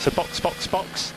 [0.00, 1.14] So box, box, box.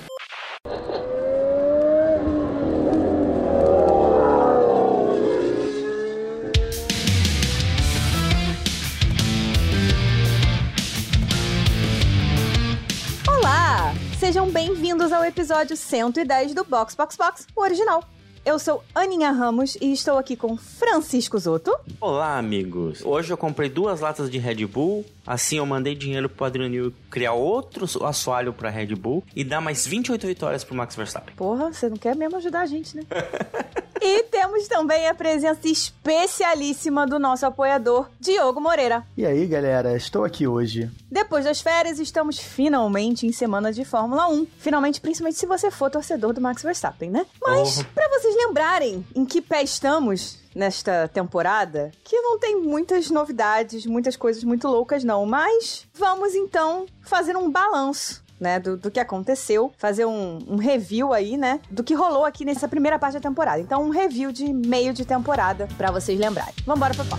[13.28, 13.94] Olá!
[14.20, 18.04] Sejam bem-vindos ao episódio 110 do Box Box Box, o original.
[18.46, 21.76] Eu sou Aninha Ramos e estou aqui com Francisco Zoto.
[22.00, 23.04] Olá, amigos.
[23.04, 25.06] Hoje eu comprei duas latas de Red Bull.
[25.28, 29.86] Assim eu mandei dinheiro pro Adriano criar outro assoalho pra Red Bull e dar mais
[29.86, 31.36] 28 vitórias pro Max Verstappen.
[31.36, 33.04] Porra, você não quer mesmo ajudar a gente, né?
[34.02, 39.06] e temos também a presença especialíssima do nosso apoiador, Diogo Moreira.
[39.18, 40.90] E aí, galera, estou aqui hoje.
[41.12, 44.48] Depois das férias, estamos finalmente em semana de Fórmula 1.
[44.58, 47.26] Finalmente, principalmente se você for torcedor do Max Verstappen, né?
[47.42, 47.84] Mas, oh.
[47.94, 54.16] para vocês lembrarem em que pé estamos, nesta temporada, que não tem muitas novidades, muitas
[54.16, 55.26] coisas muito loucas, não.
[55.26, 58.24] Mas vamos então fazer um balanço.
[58.40, 62.46] Né, do, do que aconteceu, fazer um, um review aí, né, do que rolou aqui
[62.46, 63.60] nessa primeira parte da temporada.
[63.60, 66.54] Então, um review de meio de temporada para vocês lembrarem.
[66.66, 67.18] Vambora pauta.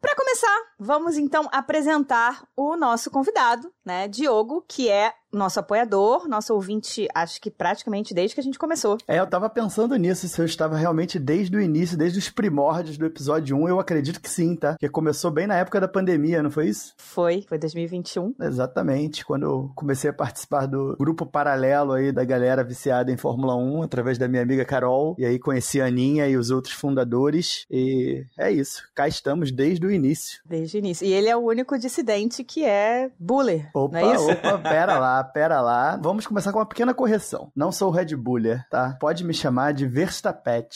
[0.00, 6.54] Para começar, vamos então apresentar o nosso convidado, né, Diogo, que é nosso apoiador, nosso
[6.54, 8.98] ouvinte, acho que praticamente desde que a gente começou.
[9.06, 12.98] É, eu tava pensando nisso, se eu estava realmente desde o início, desde os primórdios
[12.98, 14.76] do episódio 1, eu acredito que sim, tá?
[14.78, 16.94] Que começou bem na época da pandemia, não foi isso?
[16.96, 18.34] Foi, foi 2021.
[18.40, 23.56] Exatamente, quando eu comecei a participar do grupo paralelo aí da galera viciada em Fórmula
[23.56, 27.64] 1, através da minha amiga Carol, e aí conheci a Aninha e os outros fundadores,
[27.70, 30.40] e é isso, cá estamos desde o início.
[30.44, 31.06] Desde o início.
[31.06, 34.30] E ele é o único dissidente que é buller, opa, não é isso?
[34.30, 35.98] Opa, pera lá, pera lá.
[36.02, 37.50] Vamos começar com uma pequena correção.
[37.54, 38.96] Não sou Red Buller, tá?
[39.00, 40.66] Pode me chamar de Verstappen.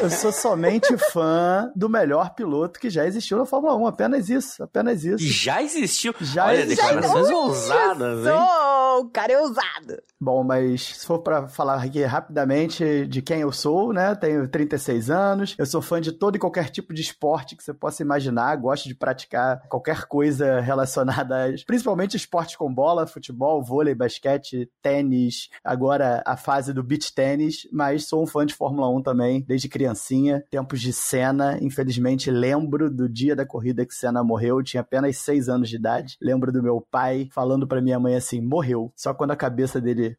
[0.00, 3.86] Eu sou somente fã do melhor piloto que já existiu na Fórmula 1.
[3.86, 5.22] Apenas isso, apenas isso.
[5.24, 6.14] E já existiu?
[6.20, 6.84] Já Olha, existiu.
[6.84, 8.32] declarações ousadas, hein?
[8.98, 10.02] O cara é ousado.
[10.18, 14.14] Bom, mas se for para falar aqui rapidamente de quem eu sou, né?
[14.14, 17.74] Tenho 36 anos, eu sou fã de todo e qualquer tipo de esporte que você
[17.74, 23.85] possa imaginar, gosto de praticar qualquer coisa relacionada, a, principalmente esportes com bola, futebol, vôlei,
[23.94, 29.02] basquete, tênis, agora a fase do beach tênis, mas sou um fã de Fórmula 1
[29.02, 34.62] também, desde criancinha, tempos de Senna, infelizmente lembro do dia da corrida que Senna morreu,
[34.62, 38.40] tinha apenas 6 anos de idade, lembro do meu pai falando para minha mãe assim,
[38.40, 40.16] morreu, só quando a cabeça dele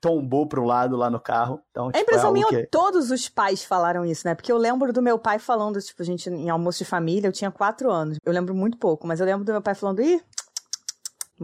[0.00, 1.60] tombou pro lado lá no carro.
[1.70, 2.66] Então, tipo, a impressão é minha, que...
[2.66, 4.34] todos os pais falaram isso, né?
[4.34, 7.50] Porque eu lembro do meu pai falando, tipo, gente em almoço de família, eu tinha
[7.50, 8.18] quatro anos.
[8.24, 10.20] Eu lembro muito pouco, mas eu lembro do meu pai falando, ih,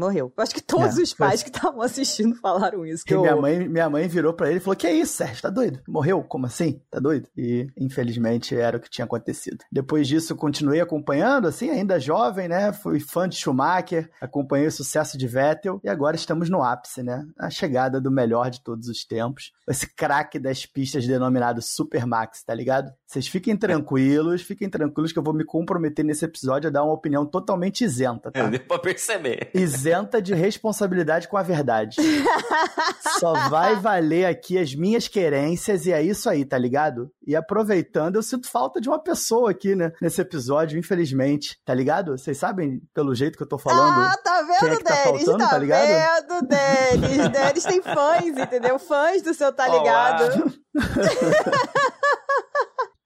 [0.01, 0.33] morreu.
[0.37, 1.51] Eu acho que todos é, os pais foi...
[1.51, 3.05] que estavam assistindo falaram isso.
[3.05, 5.43] Que minha, mãe, minha mãe virou para ele e falou: Que é isso, Sérgio?
[5.43, 5.81] Tá doido?
[5.87, 6.23] Morreu?
[6.23, 6.81] Como assim?
[6.91, 7.29] Tá doido?
[7.37, 9.65] E infelizmente era o que tinha acontecido.
[9.71, 12.73] Depois disso, continuei acompanhando, assim, ainda jovem, né?
[12.73, 17.25] Fui fã de Schumacher, acompanhei o sucesso de Vettel e agora estamos no ápice, né?
[17.39, 19.53] A chegada do melhor de todos os tempos.
[19.69, 22.91] Esse craque das pistas denominado Supermax, tá ligado?
[23.07, 26.95] Vocês fiquem tranquilos, fiquem tranquilos que eu vou me comprometer nesse episódio a dar uma
[26.95, 28.41] opinião totalmente isenta, tá?
[28.41, 29.51] É, deu pra perceber.
[29.55, 29.90] Isenta
[30.23, 31.97] de responsabilidade com a verdade.
[33.19, 37.11] Só vai valer aqui as minhas querências e é isso aí, tá ligado?
[37.27, 39.93] E aproveitando, eu sinto falta de uma pessoa aqui, né?
[40.01, 42.17] Nesse episódio, infelizmente, tá ligado?
[42.17, 44.01] Vocês sabem, pelo jeito que eu tô falando.
[44.01, 45.05] Ah, tá vendo, quem é que tá Denis?
[45.05, 45.87] faltando, tá, tá ligado?
[45.87, 47.29] vendo, Denis?
[47.29, 48.79] Denis tem fãs, entendeu?
[48.79, 50.61] Fãs do seu tá ligado.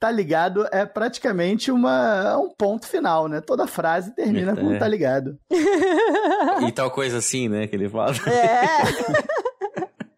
[0.04, 3.41] tá ligado é praticamente uma, um ponto final, né?
[3.41, 4.54] Toda frase termina é.
[4.54, 5.38] com tá ligado.
[6.69, 7.66] E tal coisa assim, né?
[7.66, 8.12] Que ele fala.
[8.26, 9.34] É.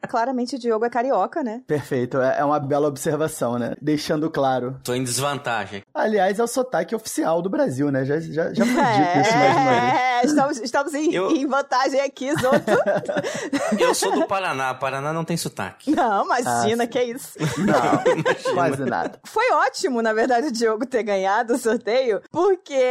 [0.07, 1.63] Claramente o Diogo é carioca, né?
[1.67, 3.75] Perfeito, é, é uma bela observação, né?
[3.81, 4.79] Deixando claro.
[4.83, 5.83] Tô em desvantagem.
[5.95, 8.05] Aliás, é o sotaque oficial do Brasil, né?
[8.05, 9.95] Já, já, já foi dito isso mais uma vez.
[9.95, 11.31] É, estamos, estamos em, eu...
[11.31, 12.71] em vantagem aqui, Zoto.
[13.79, 15.91] eu sou do Paraná, Paraná não tem sotaque.
[15.91, 17.33] Não, imagina, ah, que é isso.
[17.59, 19.19] Não, quase nada.
[19.25, 22.83] Foi ótimo, na verdade, o Diogo ter ganhado o sorteio, porque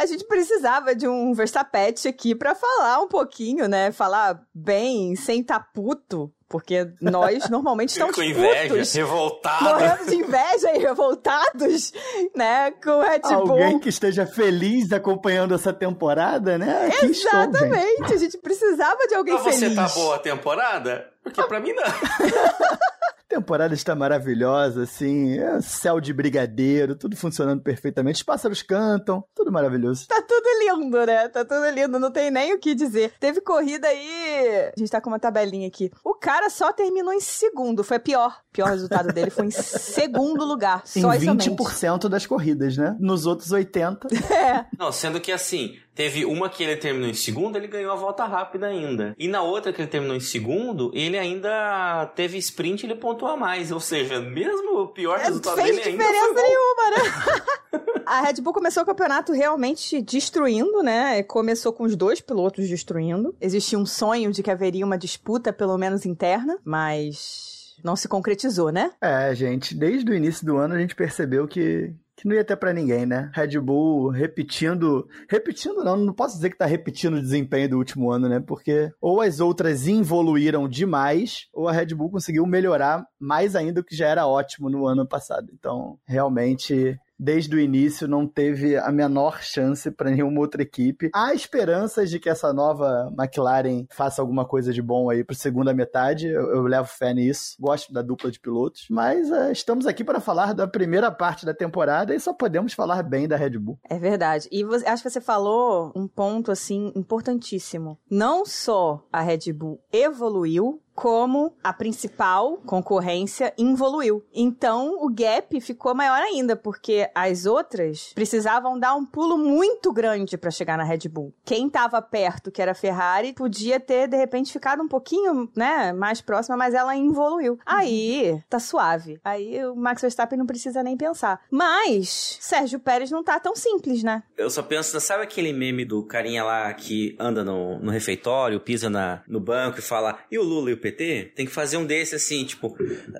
[0.00, 3.92] a gente precisava de um Verstappen aqui para falar um pouquinho, né?
[3.92, 9.68] Falar bem, sem tá puto porque nós normalmente estamos com inveja, putos, revoltados.
[9.68, 11.92] Morrendo de inveja e revoltados,
[12.34, 12.70] né?
[12.70, 13.50] Com o Red Bull.
[13.50, 16.86] Alguém que esteja feliz acompanhando essa temporada, né?
[16.86, 18.02] Aqui Exatamente.
[18.02, 19.58] Estou, a gente precisava de alguém pra feliz.
[19.58, 21.10] você tá boa a temporada?
[21.22, 21.82] Porque pra mim não.
[23.28, 29.52] temporada está maravilhosa, assim, é céu de brigadeiro, tudo funcionando perfeitamente, os pássaros cantam, tudo
[29.52, 30.06] maravilhoso.
[30.08, 31.28] Tá tudo lindo, né?
[31.28, 33.12] Tá tudo lindo, não tem nem o que dizer.
[33.18, 34.70] Teve corrida aí.
[34.76, 35.90] A gente tá com uma tabelinha aqui.
[36.04, 37.82] O cara só terminou em segundo.
[37.82, 38.38] Foi pior.
[38.50, 40.82] O pior resultado dele foi em segundo lugar.
[40.86, 42.96] Só em 20% das corridas, né?
[42.98, 44.06] Nos outros 80%.
[44.36, 44.66] É.
[44.78, 48.26] Não, sendo que assim, Teve uma que ele terminou em segundo, ele ganhou a volta
[48.26, 49.14] rápida ainda.
[49.18, 53.32] E na outra que ele terminou em segundo, ele ainda teve sprint e ele pontuou
[53.32, 53.72] a mais.
[53.72, 58.02] Ou seja, mesmo o pior é, resultado dele ainda diferença nenhuma, né?
[58.04, 61.22] a Red Bull começou o campeonato realmente destruindo, né?
[61.22, 63.34] Começou com os dois pilotos destruindo.
[63.40, 68.70] Existia um sonho de que haveria uma disputa, pelo menos interna, mas não se concretizou,
[68.70, 68.90] né?
[69.00, 72.56] É, gente, desde o início do ano a gente percebeu que, que não ia ter
[72.56, 73.30] para ninguém, né?
[73.34, 78.10] Red Bull repetindo, repetindo não, não posso dizer que tá repetindo o desempenho do último
[78.10, 78.40] ano, né?
[78.40, 83.84] Porque ou as outras evoluíram demais, ou a Red Bull conseguiu melhorar mais ainda o
[83.84, 85.48] que já era ótimo no ano passado.
[85.52, 91.10] Então, realmente desde o início não teve a menor chance para nenhuma outra equipe.
[91.14, 95.74] Há esperanças de que essa nova McLaren faça alguma coisa de bom aí para segunda
[95.74, 96.28] metade.
[96.28, 97.56] Eu, eu, levo fé nisso.
[97.58, 101.54] Gosto da dupla de pilotos, mas uh, estamos aqui para falar da primeira parte da
[101.54, 103.78] temporada e só podemos falar bem da Red Bull.
[103.88, 104.48] É verdade.
[104.50, 107.98] E você, acho que você falou um ponto assim importantíssimo.
[108.10, 114.24] Não só a Red Bull evoluiu, como a principal concorrência evoluiu.
[114.34, 120.38] Então o gap ficou maior ainda, porque as outras precisavam dar um pulo muito grande
[120.38, 121.34] para chegar na Red Bull.
[121.44, 125.92] Quem estava perto, que era a Ferrari, podia ter de repente ficado um pouquinho, né,
[125.92, 127.58] mais próxima, mas ela evoluiu.
[127.66, 129.20] Aí tá suave.
[129.22, 131.42] Aí o Max Verstappen não precisa nem pensar.
[131.50, 134.22] Mas Sérgio Pérez não tá tão simples, né?
[134.36, 138.88] Eu só penso, sabe aquele meme do carinha lá que anda no, no refeitório, pisa
[138.88, 141.84] na, no banco e fala: "E o Lula e o PT, tem que fazer um
[141.84, 142.76] desse assim, tipo,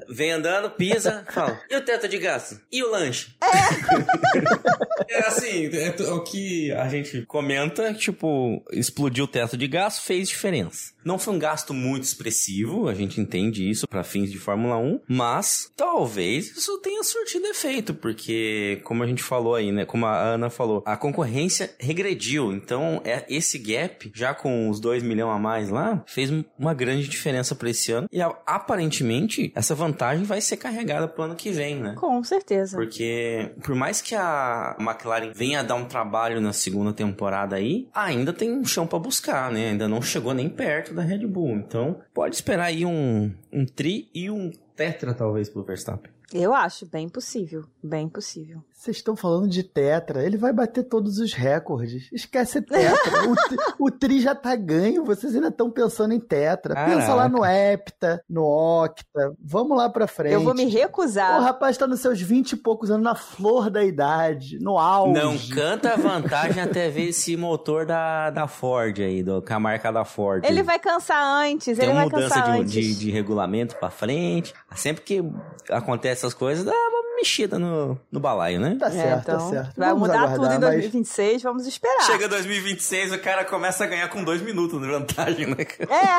[0.08, 2.60] vem andando, pisa, fala, e o teto de gasto?
[2.70, 3.34] E o lanche?
[3.42, 9.66] É, é assim, é, é o que a gente comenta, tipo, explodiu o teto de
[9.66, 10.94] gasto, fez diferença.
[11.04, 15.00] Não foi um gasto muito expressivo, a gente entende isso para fins de Fórmula 1,
[15.08, 20.20] mas talvez isso tenha surtido efeito, porque, como a gente falou aí, né, como a
[20.20, 25.38] Ana falou, a concorrência regrediu, então é esse gap, já com os 2 milhões a
[25.38, 30.56] mais lá, fez uma grande diferença para esse ano, e aparentemente essa vantagem vai ser
[30.56, 31.94] carregada pro ano que vem, né?
[31.96, 32.76] Com certeza.
[32.76, 38.32] Porque, por mais que a McLaren venha dar um trabalho na segunda temporada aí, ainda
[38.32, 39.70] tem um chão para buscar, né?
[39.70, 41.56] Ainda não chegou nem perto da Red Bull.
[41.56, 46.10] Então, pode esperar aí um, um tri e um tetra, talvez, pro Verstappen.
[46.32, 48.62] Eu acho bem possível, bem possível.
[48.76, 52.10] Vocês estão falando de Tetra, ele vai bater todos os recordes.
[52.12, 52.94] Esquece Tetra.
[53.80, 56.74] o, o, Tri já tá ganho, vocês ainda estão pensando em Tetra.
[56.74, 56.94] Caraca.
[56.94, 59.34] Pensa lá no Hepta, no Octa.
[59.42, 60.34] Vamos lá pra frente.
[60.34, 61.40] Eu vou me recusar.
[61.40, 65.14] O rapaz tá nos seus 20 e poucos anos, na flor da idade, no auge.
[65.14, 69.58] Não canta a vantagem até ver esse motor da, da Ford aí, do, com a
[69.58, 70.44] marca da Ford.
[70.44, 72.72] Ele vai cansar antes, Tem ele vai cansar de, antes.
[72.72, 74.52] De, de regulamento pra frente.
[74.74, 75.24] Sempre que
[75.70, 78.65] acontece essas coisas, dá uma mexida no, no balaio, né?
[78.74, 79.72] Tá certo, é, então, tá certo.
[79.76, 81.42] Vai vamos mudar aguardar, tudo em 2026, mas...
[81.42, 82.02] vamos esperar.
[82.02, 85.56] Chega 2026, o cara começa a ganhar com dois minutos de vantagem, né?
[85.80, 86.16] É!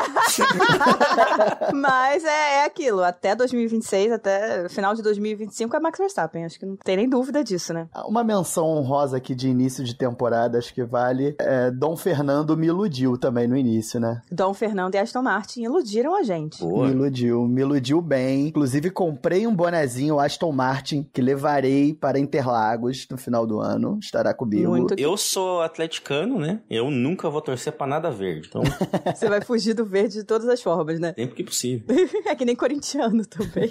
[1.74, 6.66] mas é, é aquilo, até 2026, até final de 2025 é Max Verstappen, acho que
[6.66, 7.88] não tem nem dúvida disso, né?
[8.06, 12.66] Uma menção honrosa aqui de início de temporada, acho que vale, é, Dom Fernando me
[12.66, 14.22] iludiu também no início, né?
[14.30, 16.60] Dom Fernando e Aston Martin iludiram a gente.
[16.60, 16.86] Boa.
[16.86, 18.48] Me iludiu, me iludiu bem.
[18.48, 23.98] Inclusive comprei um bonezinho Aston Martin que levarei para Interlagos no final do ano.
[24.00, 24.70] Estará comigo.
[24.70, 26.60] Muito Eu sou atleticano, né?
[26.70, 28.48] Eu nunca vou torcer para nada verde.
[28.48, 28.62] Então...
[29.14, 31.12] Você vai fugir do verde de todas as formas, né?
[31.14, 31.86] Sempre que possível.
[32.26, 33.70] é que nem corintiano também.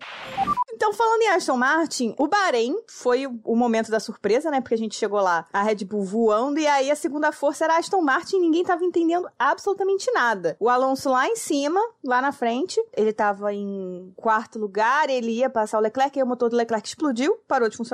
[0.72, 4.60] então, falando em Aston Martin, o Bahrein foi o momento da surpresa, né?
[4.60, 7.74] Porque a gente chegou lá, a Red Bull voando, e aí a segunda força era
[7.74, 10.56] a Aston Martin e ninguém tava entendendo absolutamente nada.
[10.60, 15.50] O Alonso lá em cima, lá na frente, ele tava em quarto lugar, ele ia
[15.50, 17.93] passar o Leclerc, e o motor motor do Leclerc explodiu, parou de funcionar.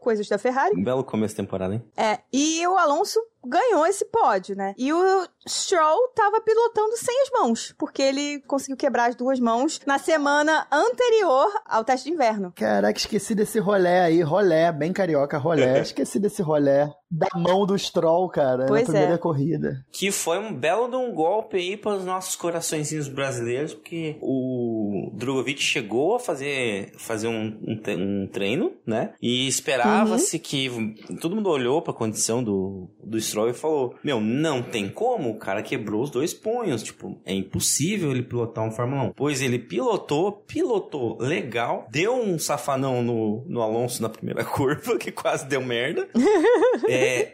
[0.00, 0.76] Coisas da Ferrari.
[0.76, 1.84] Um belo começo de temporada, hein?
[1.96, 2.18] É.
[2.32, 4.74] E o Alonso ganhou esse pódio, né?
[4.76, 9.80] E o Stroll tava pilotando sem as mãos, porque ele conseguiu quebrar as duas mãos
[9.86, 12.52] na semana anterior ao teste de inverno.
[12.56, 15.80] Caraca, esqueci desse rolé aí, rolé, bem carioca, rolé.
[15.80, 19.18] esqueci desse rolé da mão do Stroll, cara, pois na primeira é.
[19.18, 19.84] corrida.
[19.92, 25.12] Que foi um belo de um golpe aí para os nossos coraçõezinhos brasileiros, porque o
[25.14, 29.14] Drogovic chegou a fazer, fazer um, um, um treino, né?
[29.22, 30.42] E esperava-se uhum.
[30.42, 34.88] que todo mundo olhou para a condição do, do Stroll e falou: Meu, não tem
[34.88, 36.82] como, o cara quebrou os dois punhos.
[36.82, 39.12] Tipo, é impossível ele pilotar um Fórmula 1.
[39.14, 45.10] Pois ele pilotou, pilotou legal, deu um safanão no, no Alonso na primeira curva, que
[45.10, 46.08] quase deu merda.
[46.88, 47.32] é,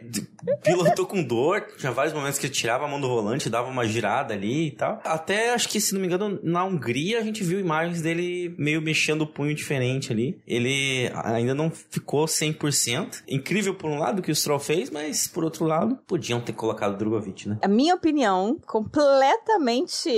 [0.63, 3.85] pilotou com dor, tinha vários momentos que ele tirava a mão do volante, dava uma
[3.85, 4.99] girada ali e tal.
[5.03, 8.81] Até acho que, se não me engano, na Hungria a gente viu imagens dele meio
[8.81, 10.39] mexendo o punho diferente ali.
[10.47, 13.23] Ele ainda não ficou 100%.
[13.27, 16.93] Incrível por um lado que o Stroll fez, mas por outro lado, podiam ter colocado
[16.93, 17.57] o Drogovic, né?
[17.61, 20.09] A minha opinião, completamente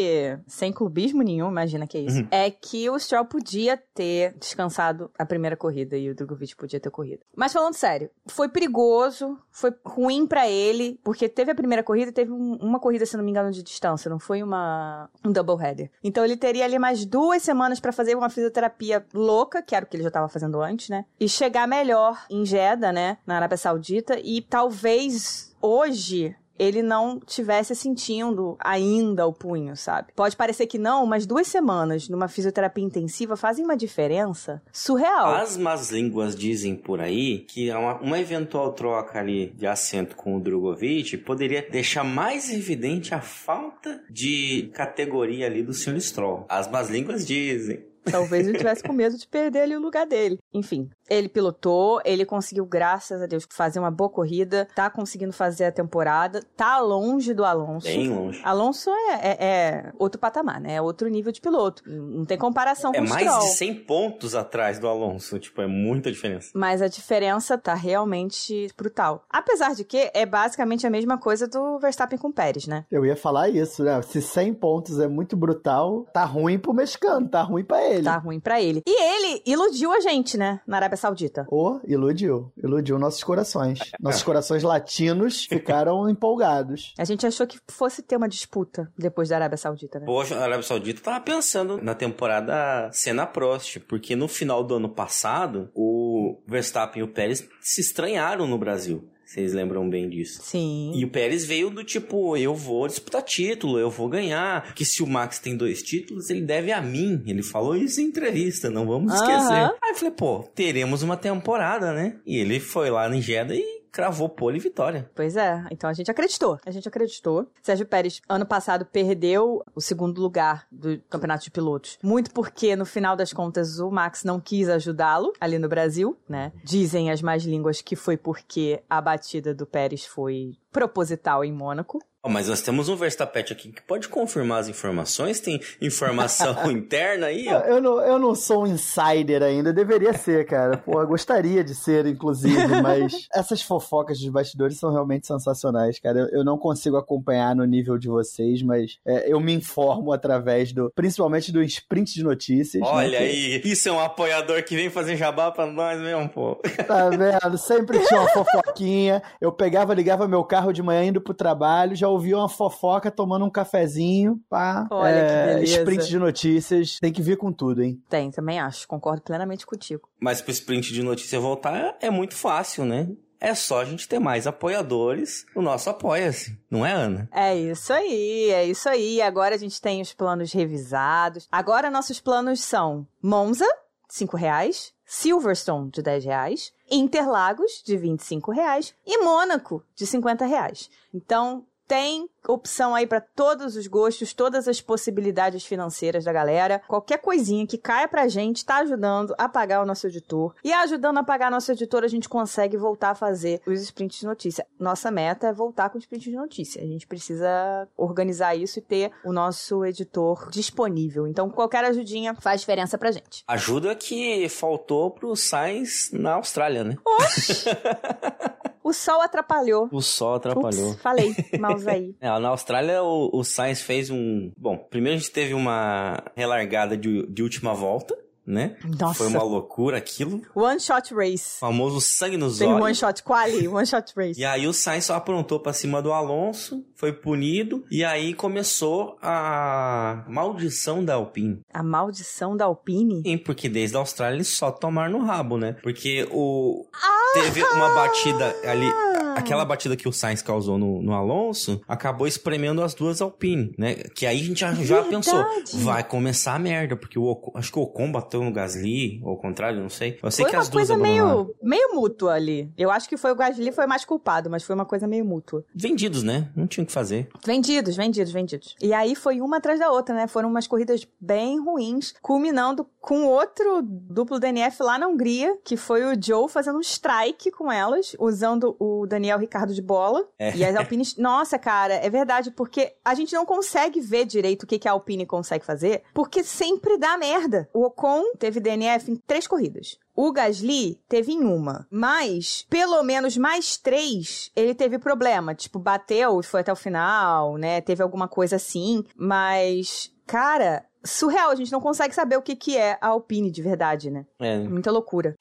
[0.47, 2.27] sem clubismo nenhum, imagina que é isso, uhum.
[2.31, 6.89] é que o Stroll podia ter descansado a primeira corrida e o Drogovic podia ter
[6.89, 7.21] corrido.
[7.35, 12.13] Mas falando sério, foi perigoso, foi ruim para ele, porque teve a primeira corrida e
[12.13, 15.63] teve um, uma corrida, se não me engano, de distância, não foi uma um double
[15.63, 15.89] header.
[16.03, 19.87] Então ele teria ali mais duas semanas para fazer uma fisioterapia louca, que era o
[19.87, 21.05] que ele já tava fazendo antes, né?
[21.19, 27.75] E chegar melhor em Jeddah, né, na Arábia Saudita e talvez hoje ele não tivesse
[27.75, 30.13] sentindo ainda o punho, sabe?
[30.15, 35.33] Pode parecer que não, mas duas semanas numa fisioterapia intensiva fazem uma diferença surreal.
[35.33, 40.37] As más línguas dizem por aí que uma, uma eventual troca ali de assento com
[40.37, 45.99] o Drogovic poderia deixar mais evidente a falta de categoria ali do Sr.
[45.99, 46.45] Stroll.
[46.47, 47.83] As más línguas dizem.
[48.11, 50.37] Talvez ele tivesse com medo de perder ali o lugar dele.
[50.53, 55.65] Enfim, ele pilotou, ele conseguiu, graças a Deus, fazer uma boa corrida, tá conseguindo fazer
[55.65, 57.87] a temporada, tá longe do Alonso.
[57.87, 58.41] Bem longe.
[58.43, 60.75] Alonso é, é, é outro patamar, né?
[60.75, 61.83] É outro nível de piloto.
[61.85, 63.21] Não tem comparação é com o Stroll.
[63.21, 66.51] É mais de 100 pontos atrás do Alonso, tipo, é muita diferença.
[66.53, 69.25] Mas a diferença tá realmente brutal.
[69.29, 72.85] Apesar de que é basicamente a mesma coisa do Verstappen com o Pérez, né?
[72.91, 74.01] Eu ia falar isso, né?
[74.01, 78.03] Se 100 pontos é muito brutal, tá ruim pro mexicano, tá ruim pra ele.
[78.03, 78.81] Tá ruim pra ele.
[78.87, 80.59] E ele iludiu a gente, né?
[80.65, 81.45] Na Arábia Saudita.
[81.51, 82.53] Oh, iludiu.
[82.55, 83.79] Iludiu nossos corações.
[83.99, 86.93] Nossos corações latinos ficaram empolgados.
[86.97, 90.05] A gente achou que fosse ter uma disputa depois da Arábia Saudita, né?
[90.05, 94.87] Poxa, a Arábia Saudita tava pensando na temporada Senna Prost, porque no final do ano
[94.87, 99.09] passado, o Verstappen e o Pérez se estranharam no Brasil.
[99.33, 100.41] Vocês lembram bem disso.
[100.43, 100.91] Sim.
[100.93, 104.75] E o Pérez veio do tipo, eu vou disputar título, eu vou ganhar.
[104.75, 107.19] Que se o Max tem dois títulos, ele deve a mim.
[107.25, 109.53] Ele falou isso em entrevista, não vamos esquecer.
[109.53, 112.17] Aí eu falei, pô, teremos uma temporada, né?
[112.27, 115.09] E ele foi lá em Jeddah e cravou pole e vitória.
[115.15, 116.59] Pois é, então a gente acreditou.
[116.65, 117.47] A gente acreditou.
[117.61, 121.99] Sérgio Pérez, ano passado, perdeu o segundo lugar do campeonato de pilotos.
[122.03, 126.51] Muito porque, no final das contas, o Max não quis ajudá-lo ali no Brasil, né?
[126.63, 131.99] Dizem as mais línguas que foi porque a batida do Pérez foi proposital em Mônaco.
[132.29, 137.47] Mas nós temos um Verstappen aqui que pode confirmar as informações, tem informação interna aí,
[137.49, 137.59] ó.
[137.59, 140.77] Eu não, eu não sou um insider ainda, deveria ser, cara.
[140.77, 146.19] Pô, gostaria de ser, inclusive, mas essas fofocas dos bastidores são realmente sensacionais, cara.
[146.19, 150.71] Eu, eu não consigo acompanhar no nível de vocês, mas é, eu me informo através
[150.71, 152.81] do, principalmente do sprint de notícias.
[152.81, 153.69] Né, Olha né, aí, que...
[153.69, 156.55] isso é um apoiador que vem fazer jabá pra nós mesmo, pô.
[156.87, 157.57] Tá vendo?
[157.57, 159.21] Sempre tinha uma fofoquinha.
[159.41, 163.45] Eu pegava, ligava meu carro de manhã indo pro trabalho, já ouvia uma fofoca tomando
[163.45, 164.87] um cafezinho, pá.
[164.89, 165.79] Olha é, que beleza.
[165.79, 168.01] Sprint de notícias, tem que vir com tudo, hein?
[168.09, 168.87] Tem, também acho.
[168.87, 170.07] Concordo plenamente contigo.
[170.19, 173.09] Mas pro sprint de notícia voltar é muito fácil, né?
[173.39, 175.45] É só a gente ter mais apoiadores.
[175.53, 177.27] O nosso apoia-se, não é, Ana?
[177.29, 179.21] É isso aí, é isso aí.
[179.21, 181.49] Agora a gente tem os planos revisados.
[181.51, 183.67] Agora nossos planos são Monza,
[184.07, 184.93] 5 reais.
[185.05, 186.73] Silverstone, de 10 reais.
[186.89, 188.95] Interlagos, de 25 reais.
[189.05, 190.89] E Mônaco, de 50 reais.
[191.13, 196.81] Então, tem opção aí para todos os gostos, todas as possibilidades financeiras da galera.
[196.87, 200.55] Qualquer coisinha que caia pra gente tá ajudando a pagar o nosso editor.
[200.63, 204.25] E ajudando a pagar nosso editor, a gente consegue voltar a fazer os sprints de
[204.25, 204.65] notícia.
[204.79, 206.81] Nossa meta é voltar com os sprints de notícia.
[206.81, 211.27] A gente precisa organizar isso e ter o nosso editor disponível.
[211.27, 213.43] Então, qualquer ajudinha faz diferença pra gente.
[213.47, 216.97] Ajuda que faltou pro Sainz na Austrália, né?
[217.05, 217.65] Oxi!
[218.83, 219.87] O sol atrapalhou.
[219.91, 220.91] O sol atrapalhou.
[220.91, 222.15] Ups, falei, mouse aí.
[222.19, 224.51] É, na Austrália, o, o Sainz fez um.
[224.57, 228.75] Bom, primeiro a gente teve uma relargada de, de última volta né?
[228.99, 229.15] Nossa.
[229.15, 230.41] Foi uma loucura aquilo.
[230.53, 231.57] One shot race.
[231.57, 232.83] O famoso sangue nos Tem olhos.
[232.83, 234.39] one shot quali, one shot race.
[234.39, 239.17] E aí o Sainz só aprontou para cima do Alonso, foi punido e aí começou
[239.21, 241.61] a maldição da Alpine.
[241.73, 243.21] A maldição da Alpine?
[243.23, 245.75] Sim, porque desde a Austrália eles só tomaram no rabo, né?
[245.81, 247.31] Porque o ah!
[247.33, 248.91] teve uma batida ali
[249.35, 253.95] aquela batida que o Sainz causou no, no, Alonso acabou espremendo as duas Alpine, né?
[254.15, 255.43] Que aí a gente já, já pensou,
[255.75, 259.37] vai começar a merda, porque o acho que o Ocon bateu no Gasly, ou ao
[259.37, 260.17] contrário, não sei.
[260.23, 262.71] Eu sei foi que as duas coisa meio, meio mútua ali.
[262.77, 265.65] Eu acho que foi o Gasly foi mais culpado, mas foi uma coisa meio mútua.
[265.75, 266.49] Vendidos, né?
[266.55, 267.27] Não tinha o que fazer.
[267.45, 268.75] Vendidos, vendidos, vendidos.
[268.81, 270.27] E aí foi uma atrás da outra, né?
[270.27, 276.03] Foram umas corridas bem ruins, culminando com outro duplo DNF lá na Hungria, que foi
[276.05, 280.25] o Joe fazendo um strike com elas, usando o Daniel Ricardo de bola.
[280.39, 280.55] É.
[280.55, 281.03] E as Alpine.
[281.17, 284.91] Nossa, cara, é verdade, porque a gente não consegue ver direito o que, que a
[284.91, 287.69] Alpine consegue fazer, porque sempre dá merda.
[287.73, 289.97] O Ocon teve DNF em três corridas.
[290.15, 295.55] O Gasly teve em uma, mas pelo menos mais três ele teve problema.
[295.55, 297.81] Tipo, bateu e foi até o final, né?
[297.81, 299.03] Teve alguma coisa assim.
[299.15, 301.51] Mas, cara, surreal.
[301.51, 304.25] A gente não consegue saber o que, que é a Alpine de verdade, né?
[304.39, 304.59] É.
[304.59, 305.35] Muita loucura.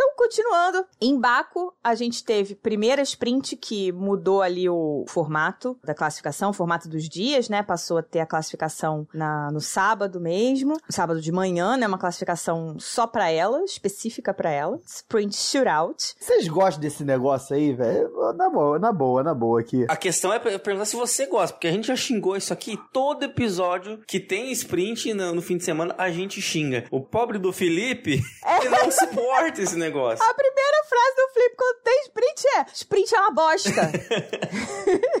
[0.00, 5.94] Então, continuando, em Baco, a gente teve primeira sprint que mudou ali o formato da
[5.94, 7.62] classificação, o formato dos dias, né?
[7.62, 11.86] Passou a ter a classificação na, no sábado mesmo, sábado de manhã, né?
[11.86, 14.80] Uma classificação só para ela, específica para ela.
[14.86, 16.14] Sprint shootout.
[16.18, 18.10] Vocês gostam desse negócio aí, velho?
[18.32, 19.84] Na boa, na boa, na boa aqui.
[19.86, 23.24] A questão é perguntar se você gosta, porque a gente já xingou isso aqui todo
[23.24, 26.86] episódio que tem sprint no, no fim de semana, a gente xinga.
[26.90, 28.60] O pobre do Felipe, é.
[28.60, 30.24] ele não suporta esse negócio negócio.
[30.24, 33.92] A primeira frase do Flip quando tem sprint é: sprint é uma bosta.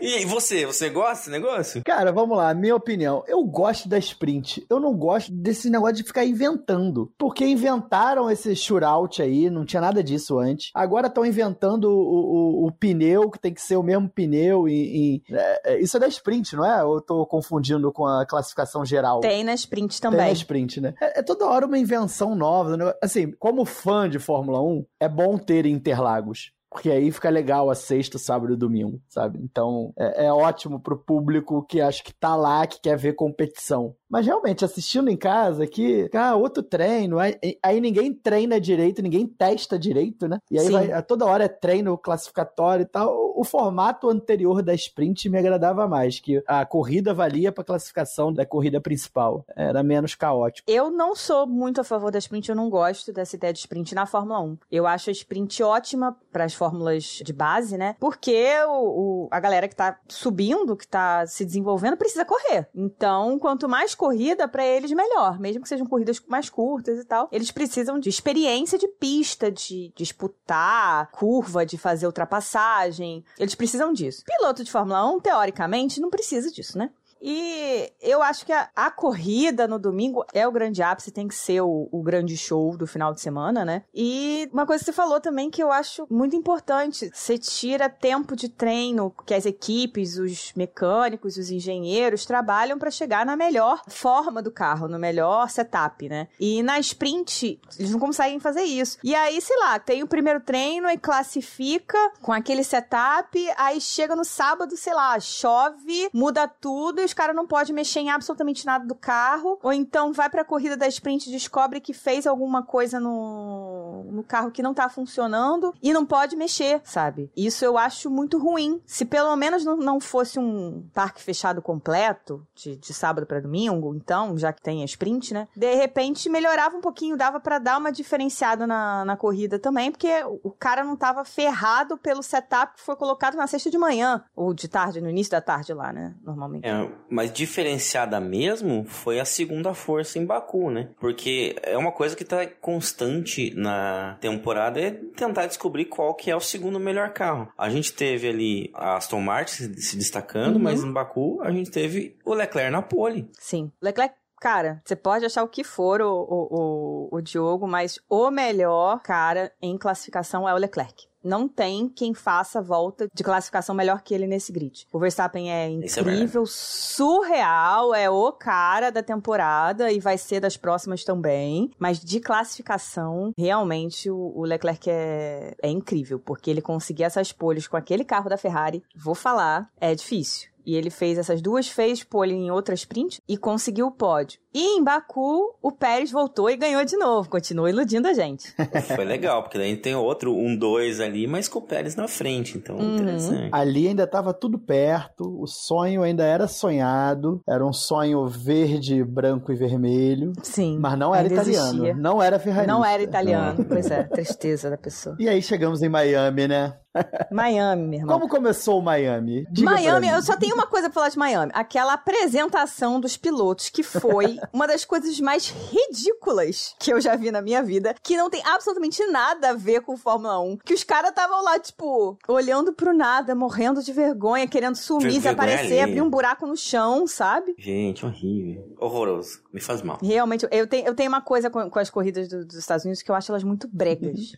[0.00, 0.64] e você?
[0.64, 1.82] Você gosta desse negócio?
[1.84, 2.54] Cara, vamos lá.
[2.54, 3.24] Minha opinião.
[3.26, 4.64] Eu gosto da sprint.
[4.70, 7.12] Eu não gosto desse negócio de ficar inventando.
[7.18, 10.70] Porque inventaram esse shootout aí, não tinha nada disso antes.
[10.74, 14.68] Agora estão inventando o, o, o, pneu, que tem que ser o mesmo pneu.
[14.68, 16.84] E, e é, é, isso é da sprint, não é?
[16.84, 19.20] Ou eu tô confundindo com a classificação geral?
[19.20, 20.20] Tem na sprint também.
[20.20, 20.94] Tem na sprint, né?
[21.00, 22.76] É, é toda hora uma invenção nova.
[22.76, 22.94] Né?
[23.02, 26.52] Assim, como fã de Fórmula 1, é bom ter Interlagos.
[26.70, 29.40] Porque aí fica legal a sexta, sábado e domingo, sabe?
[29.42, 33.96] Então é, é ótimo pro público que acha que tá lá, que quer ver competição.
[34.08, 39.26] Mas realmente, assistindo em casa aqui, ah, outro treino, aí, aí ninguém treina direito, ninguém
[39.26, 40.38] testa direito, né?
[40.48, 43.29] E aí vai, toda hora é treino classificatório e tal.
[43.40, 48.44] O formato anterior da sprint me agradava mais, que a corrida valia para classificação da
[48.44, 49.46] corrida principal.
[49.56, 50.70] Era menos caótico.
[50.70, 53.94] Eu não sou muito a favor da sprint, eu não gosto dessa ideia de sprint
[53.94, 54.58] na Fórmula 1.
[54.70, 57.96] Eu acho a sprint ótima para as fórmulas de base, né?
[57.98, 62.68] Porque o, o, a galera que tá subindo, que tá se desenvolvendo, precisa correr.
[62.74, 65.40] Então, quanto mais corrida, para eles melhor.
[65.40, 67.26] Mesmo que sejam corridas mais curtas e tal.
[67.32, 73.24] Eles precisam de experiência de pista, de disputar curva, de fazer ultrapassagem.
[73.38, 74.22] Eles precisam disso.
[74.24, 76.90] Piloto de Fórmula 1, teoricamente, não precisa disso, né?
[77.20, 81.34] E eu acho que a, a, corrida no domingo é o grande ápice, tem que
[81.34, 83.82] ser o, o, grande show do final de semana, né?
[83.94, 88.34] E uma coisa que você falou também que eu acho muito importante: você tira tempo
[88.34, 94.40] de treino que as equipes, os mecânicos, os engenheiros trabalham para chegar na melhor forma
[94.42, 96.28] do carro, no melhor setup, né?
[96.38, 98.98] E na sprint, eles não conseguem fazer isso.
[99.04, 104.16] E aí, sei lá, tem o primeiro treino e classifica com aquele setup, aí chega
[104.16, 108.86] no sábado, sei lá, chove, muda tudo os caras não podem mexer em absolutamente nada
[108.86, 113.00] do carro, ou então vai pra corrida da sprint e descobre que fez alguma coisa
[113.00, 117.30] no, no carro que não tá funcionando e não pode mexer, sabe?
[117.36, 118.80] Isso eu acho muito ruim.
[118.86, 123.94] Se pelo menos não, não fosse um parque fechado completo, de, de sábado para domingo,
[123.94, 125.48] então, já que tem a sprint, né?
[125.56, 130.22] De repente melhorava um pouquinho, dava para dar uma diferenciada na, na corrida também, porque
[130.44, 134.54] o cara não tava ferrado pelo setup que foi colocado na sexta de manhã, ou
[134.54, 136.14] de tarde, no início da tarde lá, né?
[136.22, 136.66] Normalmente.
[136.66, 140.88] É, mas diferenciada mesmo foi a segunda força em Baku, né?
[140.98, 146.36] Porque é uma coisa que tá constante na temporada é tentar descobrir qual que é
[146.36, 147.48] o segundo melhor carro.
[147.56, 150.62] A gente teve ali a Aston Martin se destacando, uhum.
[150.62, 153.28] mas em Baku a gente teve o Leclerc na pole.
[153.38, 153.70] Sim.
[153.80, 158.30] Leclerc Cara, você pode achar o que for o, o, o, o Diogo, mas o
[158.30, 161.09] melhor cara em classificação é o Leclerc.
[161.22, 164.86] Não tem quem faça volta de classificação melhor que ele nesse grid.
[164.92, 170.40] O Verstappen é, é incrível, é surreal, é o cara da temporada e vai ser
[170.40, 171.70] das próximas também.
[171.78, 177.76] Mas de classificação, realmente o, Leclerc é, é incrível, porque ele conseguir essas poles com
[177.76, 180.50] aquele carro da Ferrari, vou falar, é difícil.
[180.64, 184.40] E ele fez essas duas, fez pole em outra sprint e conseguiu o pódio.
[184.52, 187.28] E em Baku, o Pérez voltou e ganhou de novo.
[187.28, 188.52] Continua iludindo a gente.
[188.96, 192.58] Foi legal, porque daí tem outro, um, dois ali, mas com o Pérez na frente.
[192.58, 192.96] Então, uhum.
[192.96, 193.48] interessante.
[193.52, 197.40] Ali ainda estava tudo perto, o sonho ainda era sonhado.
[197.48, 200.32] Era um sonho verde, branco e vermelho.
[200.42, 200.78] Sim.
[200.80, 201.68] Mas não era italiano.
[201.68, 201.94] Existia.
[201.94, 202.66] Não era Ferrari.
[202.66, 203.58] Não era italiano.
[203.58, 203.64] Não.
[203.64, 205.16] Pois é, tristeza da pessoa.
[205.20, 206.74] E aí chegamos em Miami, né?
[207.30, 208.18] Miami, meu irmão.
[208.18, 209.46] Como começou o Miami?
[209.50, 211.52] Diga Miami, eu só tenho uma coisa pra falar de Miami.
[211.54, 217.30] Aquela apresentação dos pilotos que foi uma das coisas mais ridículas que eu já vi
[217.30, 220.58] na minha vida, que não tem absolutamente nada a ver com Fórmula 1.
[220.64, 225.82] Que os caras estavam lá, tipo, olhando pro nada, morrendo de vergonha, querendo sumir, desaparecer,
[225.82, 227.54] abrir um buraco no chão, sabe?
[227.58, 228.74] Gente, horrível.
[228.78, 229.40] Horroroso.
[229.52, 229.98] Me faz mal.
[230.02, 233.02] Realmente, eu tenho, eu tenho uma coisa com, com as corridas do, dos Estados Unidos
[233.02, 234.32] que eu acho elas muito bregas.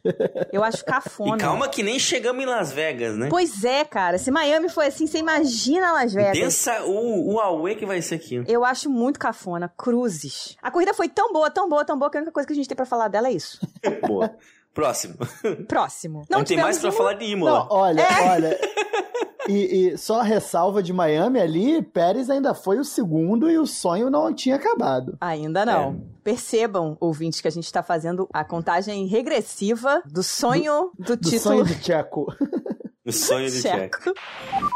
[0.53, 1.37] eu acho cafona.
[1.37, 3.29] E calma que nem chegamos em Las Vegas, né?
[3.29, 4.19] Pois é, cara.
[4.19, 6.39] Se Miami foi assim, você imagina Las Vegas.
[6.39, 8.43] Pensa o, o Aue que vai ser aqui.
[8.47, 9.73] Eu acho muito cafona.
[9.93, 10.57] Cruzes.
[10.63, 12.57] A corrida foi tão boa, tão boa, tão boa, que a única coisa que a
[12.57, 13.61] gente tem pra falar dela é isso.
[14.09, 14.35] boa.
[14.73, 15.17] Próximo.
[15.69, 16.25] Próximo.
[16.31, 17.59] Não, Não tem mais para falar de Imola.
[17.59, 18.31] Não, olha, é.
[18.31, 18.59] olha.
[19.47, 23.67] E, e, só a ressalva de Miami ali, Pérez ainda foi o segundo e o
[23.67, 25.19] sonho não tinha acabado.
[25.21, 25.91] Ainda não.
[25.91, 25.97] É.
[26.25, 31.29] Percebam, ouvintes, que a gente está fazendo a contagem regressiva do sonho do, do, do
[31.29, 31.41] título.
[31.41, 32.33] sonho de Tcheco.
[33.05, 34.15] O sonho de Checo.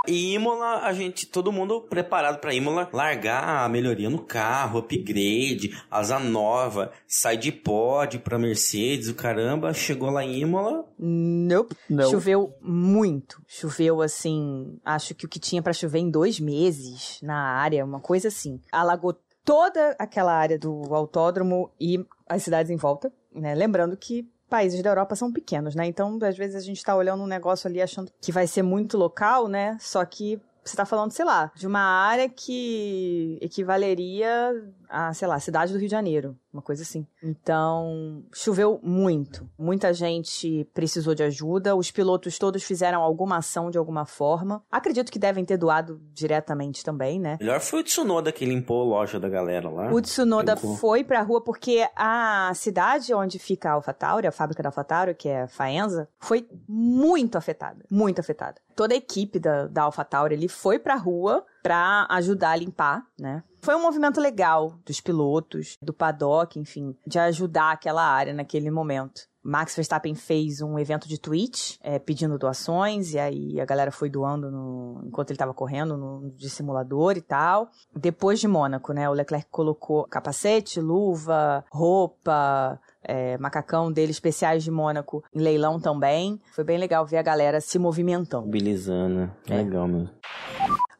[0.09, 5.71] E Imola, a gente, todo mundo preparado para Imola largar a melhoria no carro, upgrade,
[5.89, 10.85] asa nova, sai de pod pra Mercedes, o caramba, chegou lá em Imola.
[10.99, 11.77] Nope.
[11.89, 12.11] Não.
[12.11, 13.41] Choveu muito.
[13.47, 18.01] Choveu assim, acho que o que tinha para chover em dois meses na área, uma
[18.01, 18.61] coisa assim.
[18.73, 23.13] Alagou toda aquela área do autódromo e as cidades em volta.
[23.33, 23.55] Né?
[23.55, 25.87] Lembrando que países da Europa são pequenos, né?
[25.87, 28.97] Então, às vezes a gente tá olhando um negócio ali achando que vai ser muito
[28.97, 29.77] local, né?
[29.81, 34.53] Só que você está falando, sei lá, de uma área que equivaleria
[34.97, 37.07] a, sei lá, cidade do Rio de Janeiro, uma coisa assim.
[37.23, 39.47] Então, choveu muito.
[39.59, 41.77] Muita gente precisou de ajuda.
[41.77, 44.63] Os pilotos todos fizeram alguma ação de alguma forma.
[44.73, 47.37] Acredito que devem ter doado diretamente também, né?
[47.39, 49.93] Melhor foi o Tsunoda que limpou a loja da galera lá.
[49.93, 50.77] O Tsunoda limpou.
[50.77, 55.29] foi pra rua porque a cidade onde fica a AlphaTauri, a fábrica da AlphaTauri, que
[55.29, 57.85] é Faenza, foi muito afetada.
[57.91, 58.61] Muito afetada.
[58.75, 63.43] Toda a equipe da, da AlphaTauri ali foi pra rua para ajudar a limpar, né?
[63.61, 69.23] Foi um movimento legal dos pilotos, do paddock, enfim, de ajudar aquela área naquele momento.
[69.43, 74.09] Max Verstappen fez um evento de Twitch é, pedindo doações, e aí a galera foi
[74.09, 77.69] doando no, enquanto ele estava correndo no, de simulador e tal.
[77.95, 79.09] Depois de Mônaco, né?
[79.11, 86.41] O Leclerc colocou capacete, luva, roupa, é, macacão dele especiais de Mônaco em leilão também.
[86.55, 88.47] Foi bem legal ver a galera se movimentando.
[88.47, 89.33] Mobilizando.
[89.49, 89.57] É.
[89.57, 90.11] Legal mesmo.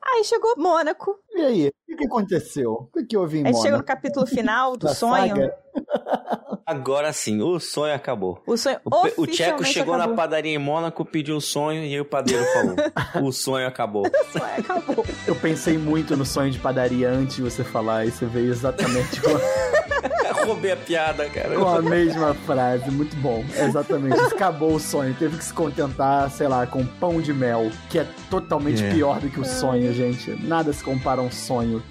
[0.09, 1.17] Aí chegou Mônaco.
[1.35, 1.73] E aí?
[1.91, 2.73] O que aconteceu?
[2.73, 3.57] O que, que houve em Mônaco?
[3.59, 5.51] Aí chegou no capítulo final do sonho.
[6.65, 8.43] Agora sim, o sonho acabou.
[8.47, 10.11] O sonho O, o Tcheco chegou acabou.
[10.11, 12.77] na padaria em Mônaco, pediu o sonho e aí o padeiro falou:
[13.29, 14.03] O sonho acabou.
[14.07, 15.05] o sonho acabou.
[15.27, 19.21] Eu pensei muito no sonho de padaria antes de você falar e você veio exatamente
[20.47, 21.57] Roubei a piada, cara.
[21.57, 23.45] Com a mesma frase, muito bom.
[23.57, 24.19] Exatamente.
[24.21, 25.13] Acabou o sonho.
[25.19, 28.93] Teve que se contentar, sei lá, com pão de mel, que é totalmente é.
[28.93, 30.31] pior do que o sonho, gente.
[30.45, 31.83] Nada se compara a um sonho.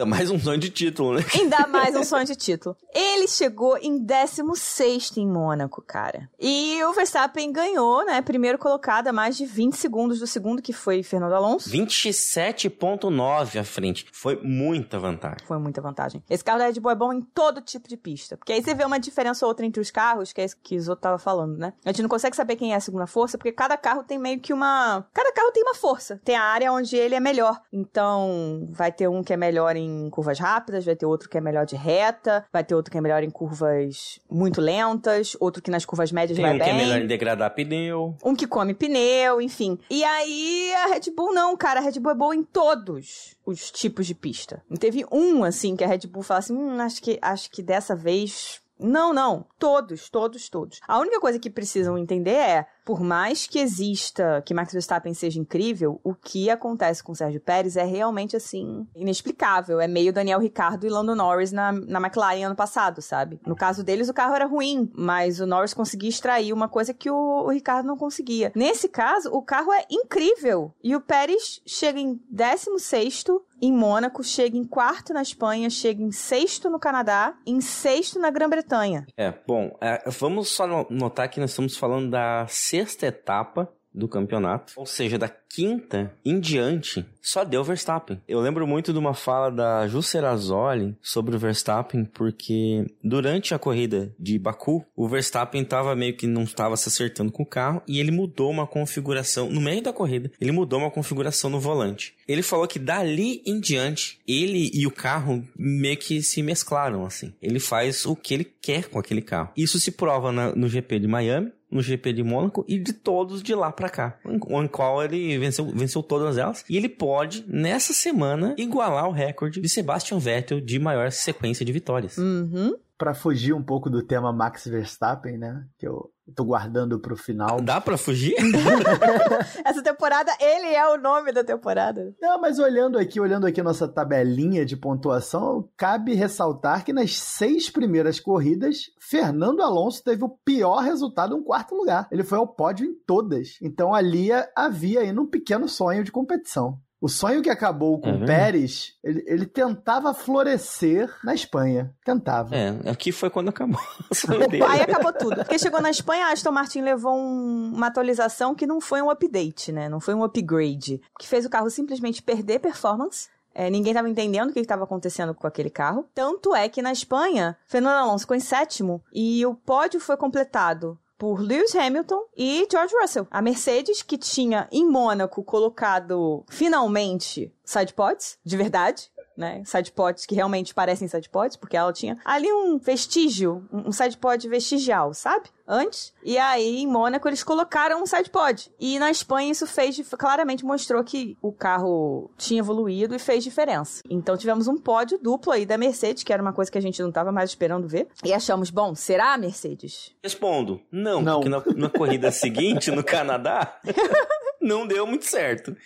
[0.00, 1.24] Ainda mais um sonho de título, né?
[1.34, 2.74] Ainda mais um sonho de título.
[2.94, 6.26] Ele chegou em 16 em Mônaco, cara.
[6.40, 8.22] E o Verstappen ganhou, né?
[8.22, 11.68] Primeiro colocado a mais de 20 segundos do segundo, que foi Fernando Alonso.
[11.68, 14.06] 27,9 à frente.
[14.10, 15.46] Foi muita vantagem.
[15.46, 16.24] Foi muita vantagem.
[16.30, 18.38] Esse carro da Red Bull é bom em todo tipo de pista.
[18.38, 20.76] Porque aí você vê uma diferença ou outra entre os carros, que é isso que
[20.76, 21.74] o Isoto tava falando, né?
[21.84, 24.40] A gente não consegue saber quem é a segunda força, porque cada carro tem meio
[24.40, 25.04] que uma.
[25.12, 26.18] Cada carro tem uma força.
[26.24, 27.60] Tem a área onde ele é melhor.
[27.70, 31.36] Então, vai ter um que é melhor em em curvas rápidas, vai ter outro que
[31.36, 35.62] é melhor de reta, vai ter outro que é melhor em curvas muito lentas, outro
[35.62, 36.66] que nas curvas médias Tem vai um bem.
[36.66, 38.16] que é melhor em degradar pneu.
[38.24, 39.78] Um que come pneu, enfim.
[39.90, 43.70] E aí a Red Bull não, cara, a Red Bull é boa em todos os
[43.70, 44.62] tipos de pista.
[44.68, 47.62] Não teve um assim que a Red Bull fala assim, hum, acho que acho que
[47.62, 49.44] dessa vez não, não.
[49.58, 50.80] Todos, todos, todos.
[50.88, 55.38] A única coisa que precisam entender é por mais que exista, que Max Verstappen seja
[55.38, 59.80] incrível, o que acontece com o Sérgio Pérez é realmente, assim, inexplicável.
[59.80, 63.40] É meio Daniel Ricardo e Lando Norris na, na McLaren ano passado, sabe?
[63.46, 67.10] No caso deles, o carro era ruim, mas o Norris conseguia extrair uma coisa que
[67.10, 68.52] o, o Ricardo não conseguia.
[68.54, 70.74] Nesse caso, o carro é incrível.
[70.82, 73.24] E o Pérez chega em 16
[73.62, 78.30] em Mônaco, chega em quarto na Espanha, chega em sexto no Canadá, em sexto na
[78.30, 79.06] Grã-Bretanha.
[79.16, 84.72] É, bom, é, vamos só notar que nós estamos falando da sexta etapa do campeonato,
[84.76, 88.20] ou seja, da quinta em diante, só deu Verstappen.
[88.28, 94.14] Eu lembro muito de uma fala da Juscerazoli sobre o Verstappen, porque durante a corrida
[94.16, 97.98] de Baku, o Verstappen tava meio que não estava se acertando com o carro e
[97.98, 100.30] ele mudou uma configuração no meio da corrida.
[100.40, 102.14] Ele mudou uma configuração no volante.
[102.28, 107.34] Ele falou que dali em diante, ele e o carro meio que se mesclaram assim.
[107.42, 109.50] Ele faz o que ele quer com aquele carro.
[109.56, 113.42] Isso se prova na, no GP de Miami, no GP de Mônaco e de todos
[113.42, 116.64] de lá para cá, em qual ele venceu, venceu todas elas.
[116.68, 121.72] E ele pode, nessa semana, igualar o recorde de Sebastian Vettel de maior sequência de
[121.72, 122.18] vitórias.
[122.18, 125.64] Uhum para fugir um pouco do tema Max Verstappen, né?
[125.78, 127.58] Que eu tô guardando pro final.
[127.58, 128.34] Dá para fugir?
[129.64, 132.14] Essa temporada, ele é o nome da temporada.
[132.20, 137.70] Não, mas olhando aqui, olhando aqui nossa tabelinha de pontuação, cabe ressaltar que nas seis
[137.70, 142.06] primeiras corridas, Fernando Alonso teve o pior resultado, um quarto lugar.
[142.12, 143.56] Ele foi ao pódio em todas.
[143.62, 146.78] Então ali havia ainda um pequeno sonho de competição.
[147.00, 151.94] O sonho que acabou com o Pérez, ele, ele, tentava florescer na Espanha.
[152.04, 152.54] Tentava.
[152.54, 153.80] É, aqui foi quando acabou.
[154.68, 155.36] Aí acabou tudo.
[155.36, 159.10] Porque chegou na Espanha, a Aston Martin levou um, uma atualização que não foi um
[159.10, 159.88] update, né?
[159.88, 161.00] Não foi um upgrade.
[161.18, 163.30] Que fez o carro simplesmente perder performance.
[163.54, 166.06] É, ninguém estava entendendo o que estava acontecendo com aquele carro.
[166.14, 170.98] Tanto é que na Espanha, Fernando Alonso ficou em sétimo e o pódio foi completado
[171.20, 173.26] por Lewis Hamilton e George Russell.
[173.30, 179.62] A Mercedes, que tinha em Mônaco colocado finalmente sidepods, de verdade, né?
[179.64, 185.48] Sidepods que realmente parecem sidepods, porque ela tinha ali um vestígio, um sidepod vestigial, sabe?
[185.66, 186.12] Antes.
[186.22, 188.70] E aí, em Mônaco, eles colocaram um sidepod.
[188.78, 194.02] E na Espanha, isso fez, claramente mostrou que o carro tinha evoluído e fez diferença.
[194.10, 197.00] Então, tivemos um pódio duplo aí da Mercedes, que era uma coisa que a gente
[197.00, 198.08] não estava mais esperando ver.
[198.22, 200.14] E achamos, bom, será a Mercedes?
[200.22, 201.40] Respondo, não, não.
[201.40, 203.78] porque na, na corrida seguinte, no Canadá,
[204.60, 205.76] não deu muito certo.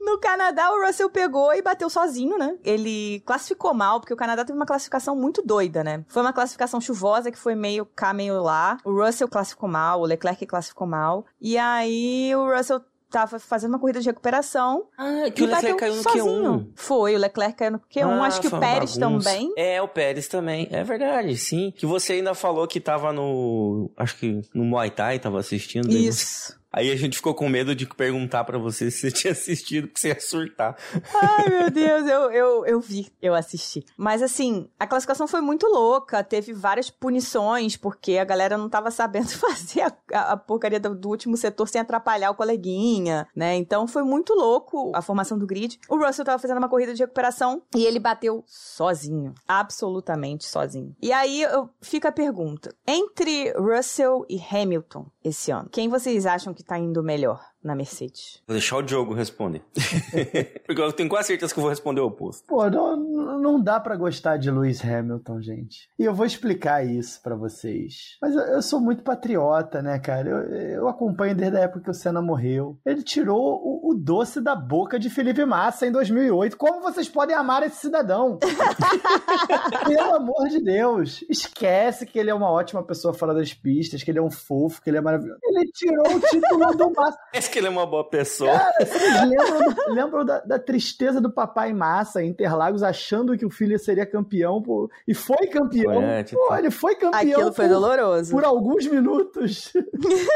[0.00, 2.56] No Canadá, o Russell pegou e bateu sozinho, né?
[2.64, 6.04] Ele classificou mal, porque o Canadá teve uma classificação muito doida, né?
[6.08, 8.78] Foi uma classificação chuvosa que foi meio cá, meio lá.
[8.84, 11.24] O Russell classificou mal, o Leclerc classificou mal.
[11.40, 12.80] E aí o Russell
[13.12, 14.86] tava fazendo uma corrida de recuperação.
[14.98, 16.24] Ah, que o Leclerc caiu no sozinho.
[16.24, 16.72] Q1.
[16.74, 18.08] Foi, o Leclerc caiu no Q1.
[18.08, 19.52] Ah, Acho que o Pérez também.
[19.56, 20.66] É, o Pérez também.
[20.70, 21.72] É verdade, sim.
[21.76, 23.90] Que você ainda falou que tava no.
[23.96, 25.90] Acho que no Muay Thai, tava assistindo.
[25.92, 26.60] Isso.
[26.72, 30.00] Aí a gente ficou com medo de perguntar para você se você tinha assistido, porque
[30.00, 30.76] você ia surtar.
[31.20, 33.84] Ai, meu Deus, eu, eu, eu vi, eu assisti.
[33.96, 38.90] Mas assim, a classificação foi muito louca, teve várias punições, porque a galera não tava
[38.90, 43.54] sabendo fazer a, a, a porcaria do, do, último setor sem atrapalhar o coleguinha, né?
[43.56, 45.78] Então foi muito louco a formação do grid.
[45.88, 50.96] O Russell tava fazendo uma corrida de recuperação e ele bateu sozinho, absolutamente sozinho.
[51.02, 51.42] E aí
[51.82, 56.78] fica a pergunta: entre Russell e Hamilton esse ano, quem vocês acham que que tá
[56.78, 58.40] indo melhor na Mercedes?
[58.46, 59.62] Vou deixar o Diogo responder.
[60.66, 62.46] Porque eu tenho quase certeza que eu vou responder o oposto.
[62.46, 62.96] Pô, não,
[63.42, 65.88] não dá para gostar de Lewis Hamilton, gente.
[65.98, 68.16] E eu vou explicar isso para vocês.
[68.22, 70.28] Mas eu, eu, sou muito patriota, né, cara?
[70.28, 70.38] Eu,
[70.78, 72.78] eu, acompanho desde a época que o Senna morreu.
[72.86, 76.56] Ele tirou o, o doce da boca de Felipe Massa em 2008.
[76.56, 78.38] Como vocês podem amar esse cidadão?
[79.86, 81.24] Pelo amor de Deus.
[81.28, 84.80] Esquece que ele é uma ótima pessoa fora das pistas, que ele é um fofo,
[84.80, 85.40] que ele é maravilhoso.
[85.42, 87.18] Ele tirou o título do Massa
[87.50, 88.52] que ele é uma boa pessoa.
[88.52, 93.50] Cara, vocês lembram, lembram da, da, tristeza do papai Massa em Interlagos achando que o
[93.50, 96.02] filho seria campeão pô, e foi campeão.
[96.02, 96.40] É, tipo...
[96.46, 97.20] pô, ele foi campeão.
[97.20, 98.30] Aquilo foi por, doloroso.
[98.30, 99.72] Por alguns minutos.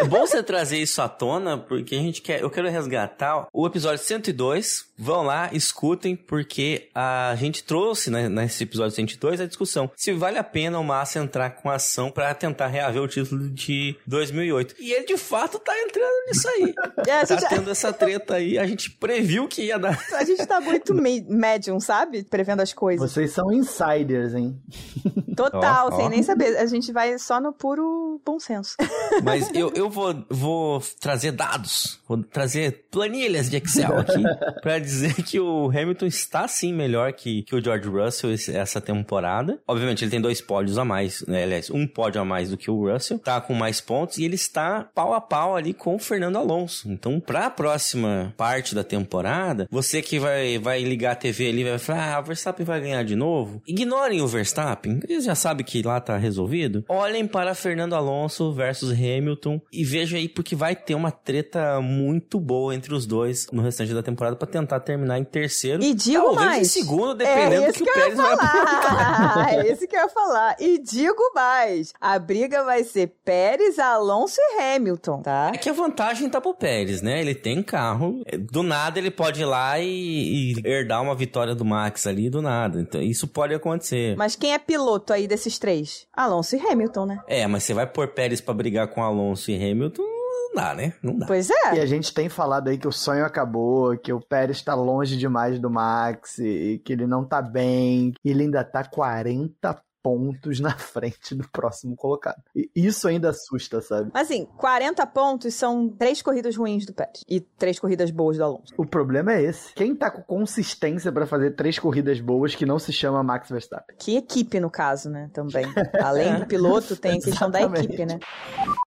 [0.00, 2.40] É bom você trazer isso à tona, porque a gente quer.
[2.40, 4.86] Eu quero resgatar o episódio 102.
[4.98, 10.38] Vão lá, escutem, porque a gente trouxe né, nesse episódio 102 a discussão se vale
[10.38, 14.74] a pena o Massa entrar com ação para tentar reaver o título de 2008.
[14.78, 16.74] E ele de fato tá entrando nisso aí.
[17.06, 17.48] É, tá gente...
[17.48, 20.02] tendo essa treta aí, a gente previu que ia dar.
[20.12, 22.24] A gente tá muito médium, sabe?
[22.24, 23.12] Prevendo as coisas.
[23.12, 24.58] Vocês são insiders, hein?
[25.36, 26.56] Total, sem nem saber.
[26.56, 28.76] A gente vai só no puro bom senso.
[29.22, 34.22] Mas eu, eu vou, vou trazer dados, vou trazer planilhas de Excel aqui
[34.62, 39.58] para dizer que o Hamilton está sim melhor que, que o George Russell essa temporada.
[39.66, 41.42] Obviamente ele tem dois pódios a mais, né?
[41.42, 44.34] Aliás, um pódio a mais do que o Russell, tá com mais pontos e ele
[44.34, 46.90] está pau a pau ali com o Fernando Alonso.
[46.90, 51.64] Então, para a próxima parte da temporada, você que vai, vai ligar a TV ali
[51.64, 53.62] vai falar: ah, o Verstappen vai ganhar de novo.
[53.66, 56.84] Ignorem o Verstappen, eles já sabem que lá tá resolvido.
[56.88, 62.38] Olhem para Fernando Alonso versus Hamilton e vejam aí, porque vai ter uma treta muito
[62.38, 65.82] boa entre os dois no restante da temporada para tentar terminar em terceiro.
[65.82, 66.62] E digo mais.
[66.62, 69.48] em segundo, dependendo é do que, que o Pérez vai apontar.
[69.54, 70.56] é esse que eu ia falar.
[70.58, 75.50] E digo mais: a briga vai ser Pérez, Alonso e Hamilton, tá?
[75.54, 76.76] É que a vantagem tá pro Pérez.
[76.86, 77.20] Pérez, né?
[77.20, 78.22] Ele tem carro.
[78.50, 82.42] Do nada ele pode ir lá e, e, herdar uma vitória do Max ali, do
[82.42, 82.80] nada.
[82.80, 84.16] Então isso pode acontecer.
[84.16, 86.06] Mas quem é piloto aí desses três?
[86.12, 87.20] Alonso e Hamilton, né?
[87.26, 90.15] É, mas você vai pôr Pérez para brigar com Alonso e Hamilton?
[90.56, 90.94] Não dá, né?
[91.02, 91.26] Não dá.
[91.26, 91.74] Pois é.
[91.74, 95.16] E a gente tem falado aí que o sonho acabou, que o Pérez tá longe
[95.16, 100.60] demais do Max, e que ele não tá bem, e ele ainda tá 40 pontos
[100.60, 102.40] na frente do próximo colocado.
[102.54, 104.12] E isso ainda assusta, sabe?
[104.14, 108.44] Mas assim, 40 pontos são três corridas ruins do Pérez e três corridas boas do
[108.44, 108.72] Alonso.
[108.78, 109.74] O problema é esse.
[109.74, 113.96] Quem tá com consistência para fazer três corridas boas que não se chama Max Verstappen?
[113.98, 115.28] Que equipe, no caso, né?
[115.32, 115.66] Também.
[116.00, 118.20] Além do piloto, tem a questão da equipe, né?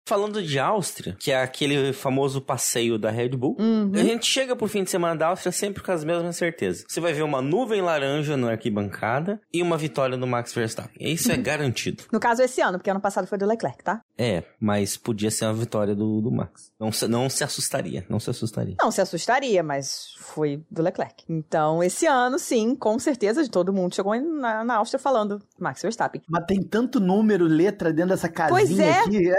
[0.08, 3.92] Falando de Áustria, que é aquele famoso passeio da Red Bull, uhum.
[3.94, 6.86] a gente chega pro fim de semana da Áustria sempre com as mesmas certezas.
[6.88, 10.96] Você vai ver uma nuvem laranja na arquibancada e uma vitória do Max Verstappen.
[11.14, 12.04] Isso é garantido.
[12.12, 14.02] No caso, esse ano, porque ano passado foi do Leclerc, tá?
[14.18, 16.72] É, mas podia ser uma vitória do, do Max.
[16.80, 18.76] Não, não se assustaria, não se assustaria.
[18.82, 21.24] Não se assustaria, mas foi do Leclerc.
[21.30, 26.22] Então, esse ano, sim, com certeza, todo mundo chegou na, na Áustria falando Max Verstappen.
[26.28, 29.00] Mas tem tanto número, letra dentro dessa casinha pois é.
[29.00, 29.30] aqui.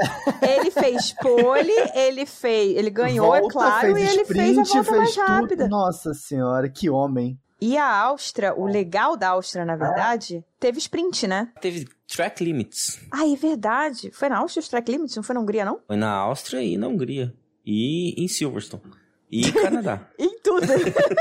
[0.42, 4.59] Ele fez pole, ele fez, ele ganhou, é volta, é claro, e ele sprint, fez
[4.59, 5.68] a volta fez mais rápida.
[5.68, 7.38] Nossa senhora, que homem.
[7.60, 11.52] E a Áustria, o legal da Áustria, na verdade, teve sprint, né?
[11.60, 12.98] Teve track limits.
[13.10, 14.10] Ah, é verdade.
[14.12, 15.80] Foi na Áustria os track limits, não foi na Hungria, não?
[15.86, 17.34] Foi na Áustria e na Hungria.
[17.64, 18.82] E em Silverstone.
[19.30, 20.08] E Canadá.
[20.18, 20.66] em tudo.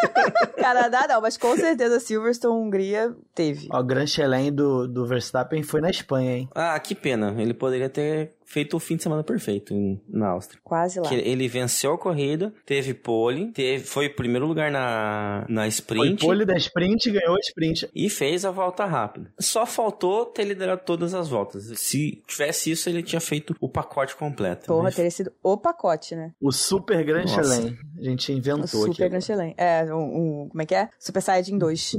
[0.57, 3.67] Canadá não, mas com certeza Silverstone, Hungria, teve.
[3.71, 6.49] Ó, o Grand Chelem do, do Verstappen foi na Espanha, hein?
[6.55, 7.35] Ah, que pena.
[7.37, 10.59] Ele poderia ter feito o fim de semana perfeito em, na Áustria.
[10.63, 11.07] Quase lá.
[11.07, 16.19] Que ele venceu a corrida, teve pole, teve, foi primeiro lugar na, na sprint.
[16.19, 17.87] Foi pole da sprint, ganhou a sprint.
[17.93, 19.31] E fez a volta rápida.
[19.39, 21.71] Só faltou ter liderado todas as voltas.
[21.79, 24.65] Se tivesse isso, ele tinha feito o pacote completo.
[24.65, 24.95] Porra, mas...
[24.95, 26.33] teria sido o pacote, né?
[26.41, 27.77] O Super Grand Chelem.
[27.99, 29.09] A gente inventou o Super aqui.
[29.09, 29.53] Grand Chelem.
[29.57, 29.99] É, um,
[30.43, 30.89] um, como é que é?
[30.97, 31.95] Super Saiyajin 2.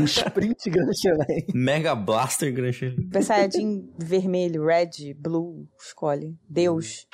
[0.00, 1.46] um Sprint Grand Chelem.
[1.54, 2.96] Mega Blaster Grand Chelem.
[3.04, 6.38] Super Saiyajin vermelho, red, blue, escolhe.
[6.48, 7.06] Deus.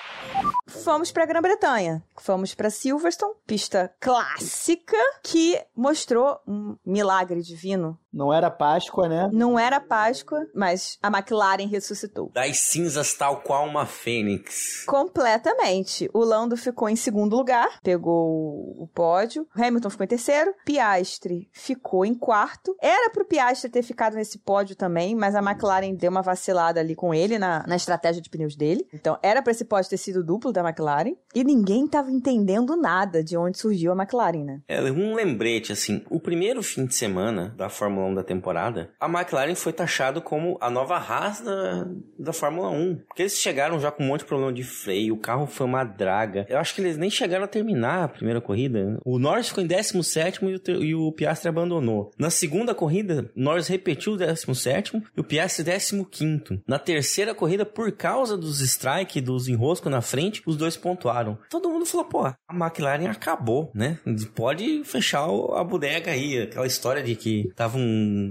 [0.67, 2.05] Fomos para Grã-Bretanha.
[2.17, 9.29] Fomos para Silverstone, pista clássica que mostrou um milagre divino não era Páscoa, né?
[9.33, 12.31] Não era Páscoa, mas a McLaren ressuscitou.
[12.33, 14.85] Das cinzas tal qual uma fênix.
[14.87, 16.09] Completamente.
[16.15, 19.47] O Lando ficou em segundo lugar, pegou o pódio.
[19.55, 20.55] Hamilton ficou em terceiro.
[20.65, 22.77] Piastri ficou em quarto.
[22.81, 26.95] Era pro Piastri ter ficado nesse pódio também, mas a McLaren deu uma vacilada ali
[26.95, 28.87] com ele na, na estratégia de pneus dele.
[28.93, 31.17] Então era pra esse pódio ter sido duplo da McLaren.
[31.35, 34.61] E ninguém tava entendendo nada de onde surgiu a McLaren, né?
[34.69, 36.05] É, um lembrete, assim.
[36.09, 40.57] O primeiro fim de semana da Fórmula longo da temporada, a McLaren foi taxado como
[40.61, 41.87] a nova Haas da,
[42.19, 42.97] da Fórmula 1.
[43.07, 45.85] Porque eles chegaram já com um monte de problema de freio, o carro foi uma
[45.85, 46.47] draga.
[46.49, 48.99] Eu acho que eles nem chegaram a terminar a primeira corrida.
[49.05, 52.11] O Norris ficou em 17 e o, e o Piastri abandonou.
[52.19, 56.63] Na segunda corrida, Norris repetiu o 17 e o Piastri 15.
[56.67, 61.39] Na terceira corrida, por causa dos strike, dos enroscos na frente, os dois pontuaram.
[61.51, 63.99] Todo mundo falou, pô, a McLaren acabou, né?
[64.35, 66.43] Pode fechar a bodega aí.
[66.43, 67.81] Aquela história de que estavam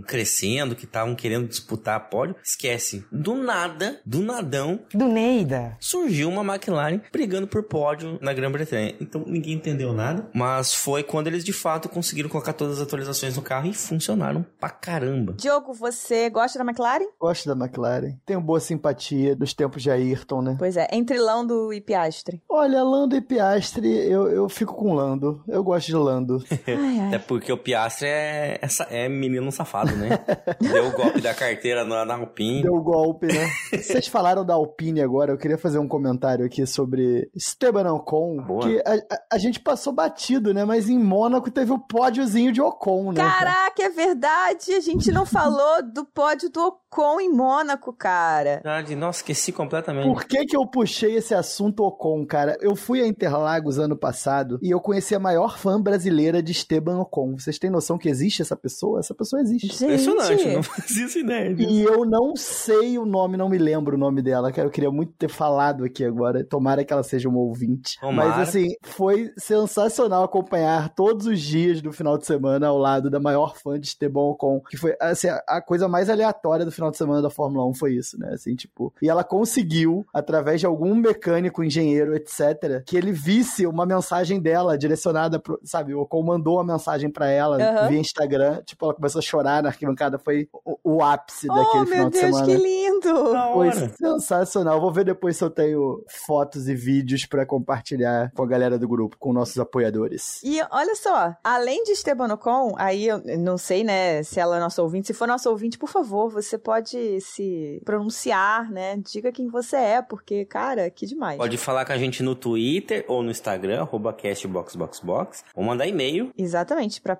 [0.08, 3.06] crescendo, que estavam querendo disputar pódio, esquece.
[3.12, 8.96] Do nada, do nadão, do Neida, surgiu uma McLaren brigando por pódio na Grã-Bretanha.
[9.00, 13.36] Então ninguém entendeu nada, mas foi quando eles de fato conseguiram colocar todas as atualizações
[13.36, 15.34] no carro e funcionaram pra caramba.
[15.34, 17.06] Diogo, você gosta da McLaren?
[17.20, 18.18] Gosto da McLaren.
[18.26, 20.56] Tenho boa simpatia dos tempos de Ayrton, né?
[20.58, 22.42] Pois é, entre Lando e Piastri.
[22.50, 25.44] Olha, Lando e Piastri, eu, eu fico com Lando.
[25.48, 26.44] Eu gosto de Lando.
[26.68, 27.16] ai, ai.
[27.16, 30.20] É porque o Piastri é, é, é menino safado, né?
[30.60, 32.64] Deu o golpe da carteira na, na Alpine.
[32.64, 33.50] Deu o golpe, né?
[33.72, 38.62] Vocês falaram da Alpine agora, eu queria fazer um comentário aqui sobre Esteban Ocon, Boa.
[38.62, 40.66] que a, a, a, gente passou batido, né?
[40.66, 43.22] Mas em Mônaco teve o pódiozinho de Ocon, né?
[43.22, 44.74] Caraca, é verdade!
[44.74, 48.56] A gente não falou do pódio do Ocon em Mônaco, cara.
[48.56, 50.06] Verdade, nossa, esqueci completamente.
[50.06, 52.58] Por que que eu puxei esse assunto Ocon, cara?
[52.62, 57.00] Eu fui a Interlagos ano passado e eu conheci a maior fã brasileira de Esteban
[57.00, 57.38] Ocon.
[57.38, 59.00] Vocês têm noção que existe essa pessoa?
[59.00, 59.68] Essa pessoa existe.
[59.68, 59.84] Gente.
[59.84, 61.70] Impressionante, não fazia ideia disso.
[61.70, 64.68] E eu não sei o nome, não me lembro o nome dela, cara.
[64.68, 66.44] Eu queria muito ter falado aqui agora.
[66.44, 68.00] Tomara que ela seja uma ouvinte.
[68.00, 68.30] Tomara.
[68.30, 73.20] Mas assim, foi sensacional acompanhar todos os dias do final de semana ao lado da
[73.20, 76.98] maior fã de Esteban Ocon, que foi assim, a coisa mais aleatória do final de
[76.98, 78.32] semana da Fórmula 1 foi isso, né?
[78.34, 83.86] Assim, tipo, e ela conseguiu, através de algum mecânico, engenheiro, etc., que ele visse uma
[83.86, 87.90] mensagem dela direcionada pro, sabe, o Ocon mandou uma mensagem para ela uhum.
[87.90, 91.86] via Instagram, tipo, ela começou a chorar na arquibancada, foi o, o ápice oh, daquele
[91.86, 92.46] final Deus, de semana.
[92.46, 93.34] Que lindo!
[93.54, 94.80] Foi sensacional.
[94.80, 98.88] Vou ver depois se eu tenho fotos e vídeos para compartilhar com a galera do
[98.88, 100.42] grupo, com nossos apoiadores.
[100.44, 104.60] E olha só, além de Esteban Ocon, aí eu não sei, né, se ela é
[104.60, 105.08] nossa ouvinte.
[105.08, 108.98] Se for nosso ouvinte, por favor, você pode se pronunciar, né?
[108.98, 111.38] Diga quem você é, porque, cara, que demais.
[111.38, 116.32] Pode falar com a gente no Twitter ou no Instagram, arroba castboxboxbox, ou mandar e-mail.
[116.38, 117.16] Exatamente, para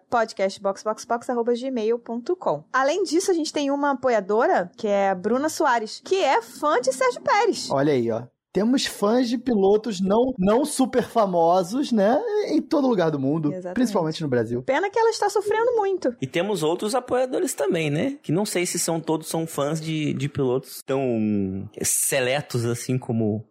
[2.00, 2.64] podcastboxboxbox.gmail.com.
[2.72, 6.80] Além disso, a gente tem uma apoiadora, que é a Bruna Soares, que é fã
[6.82, 7.70] de Sérgio Pérez.
[7.70, 8.24] Olha aí, ó
[8.54, 12.22] temos fãs de pilotos não, não super famosos, né?
[12.50, 13.74] Em todo lugar do mundo, Exatamente.
[13.74, 14.62] principalmente no Brasil.
[14.62, 16.16] Pena que ela está sofrendo muito.
[16.22, 18.20] E temos outros apoiadores também, né?
[18.22, 23.44] Que não sei se são todos são fãs de, de pilotos tão seletos assim como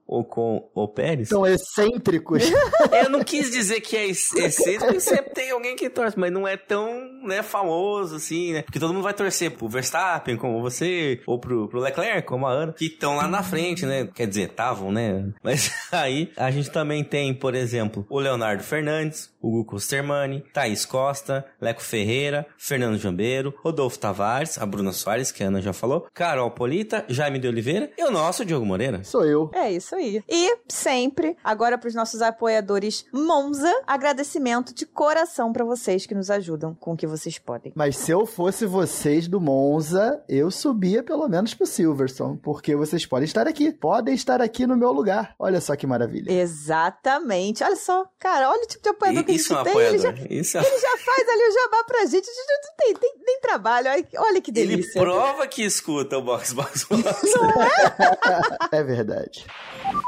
[0.75, 1.31] Ou Pérez.
[1.31, 2.43] Tão excêntricos.
[2.93, 6.57] Eu não quis dizer que é excêntrico, sempre tem alguém que torce, mas não é
[6.57, 6.89] tão,
[7.25, 8.63] né, famoso assim, né?
[8.63, 12.53] Porque todo mundo vai torcer pro Verstappen, como você, ou pro, pro Leclerc, como a
[12.53, 14.09] Ana, que estão lá na frente, né?
[14.15, 15.33] Quer dizer, estavam né?
[15.43, 20.85] Mas aí a gente também tem, por exemplo, o Leonardo Fernandes, o Hugo Costermani, Thaís
[20.85, 26.07] Costa, Leco Ferreira, Fernando Jambeiro, Rodolfo Tavares, a Bruna Soares, que a Ana já falou,
[26.15, 29.03] Carol Polita, Jaime de Oliveira e o nosso Diogo Moreira.
[29.05, 29.51] Sou eu.
[29.55, 30.02] É isso aí.
[30.29, 36.31] E sempre, agora para os nossos apoiadores Monza, agradecimento de coração para vocês que nos
[36.31, 37.73] ajudam com o que vocês podem.
[37.75, 43.07] Mas se eu fosse vocês do Monza, eu subia pelo menos pro Silverson, porque vocês
[43.07, 43.73] podem estar aqui.
[43.73, 45.35] Podem estar aqui no meu lugar.
[45.39, 46.33] Olha só que maravilha.
[46.33, 47.63] Exatamente.
[47.63, 49.79] Olha só, cara, olha o tipo de apoiador e, que a gente é um tem.
[49.79, 50.61] Ele já, isso é...
[50.61, 52.29] ele já faz ali o jabá pra gente.
[52.29, 53.91] A gente não tem, tem nem trabalho.
[53.91, 54.99] Olha, olha que delícia.
[54.99, 57.31] Ele prova que escuta o Box Box Box.
[57.35, 58.69] Não é?
[58.79, 59.47] é verdade.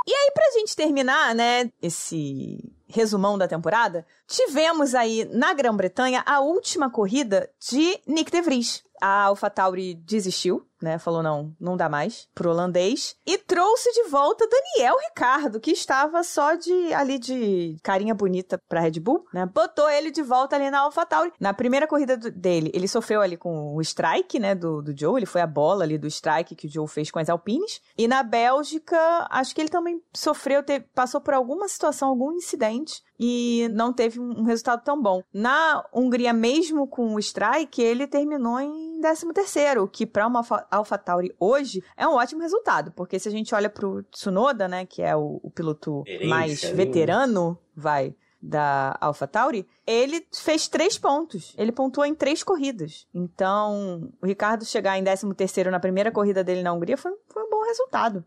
[0.06, 6.40] E aí, pra gente terminar, né, esse resumão da temporada, tivemos aí na Grã-Bretanha a
[6.40, 8.84] última corrida de Nick De Vries.
[9.06, 10.98] A AlphaTauri desistiu, né?
[10.98, 16.22] Falou não, não dá mais pro holandês e trouxe de volta Daniel Ricardo, que estava
[16.22, 19.44] só de ali de carinha bonita para Red Bull, né?
[19.44, 21.34] Botou ele de volta ali na AlphaTauri.
[21.38, 25.18] Na primeira corrida do, dele, ele sofreu ali com o strike, né, do, do Joe,
[25.18, 27.82] ele foi a bola ali do strike que o Joe fez com as Alpines.
[27.98, 33.02] E na Bélgica, acho que ele também sofreu, teve, passou por alguma situação, algum incidente
[33.18, 35.22] e não teve um resultado tão bom.
[35.32, 41.34] Na Hungria, mesmo com o strike, ele terminou em 13 terceiro, que para uma AlphaTauri
[41.38, 45.14] hoje é um ótimo resultado, porque se a gente olha pro Tsunoda, né, que é
[45.14, 51.54] o, o piloto mais veterano, vai, da AlphaTauri, ele fez três pontos.
[51.58, 53.06] Ele pontuou em três corridas.
[53.14, 57.42] Então, o Ricardo chegar em 13 terceiro na primeira corrida dele na Hungria foi, foi
[57.42, 58.24] um bom resultado.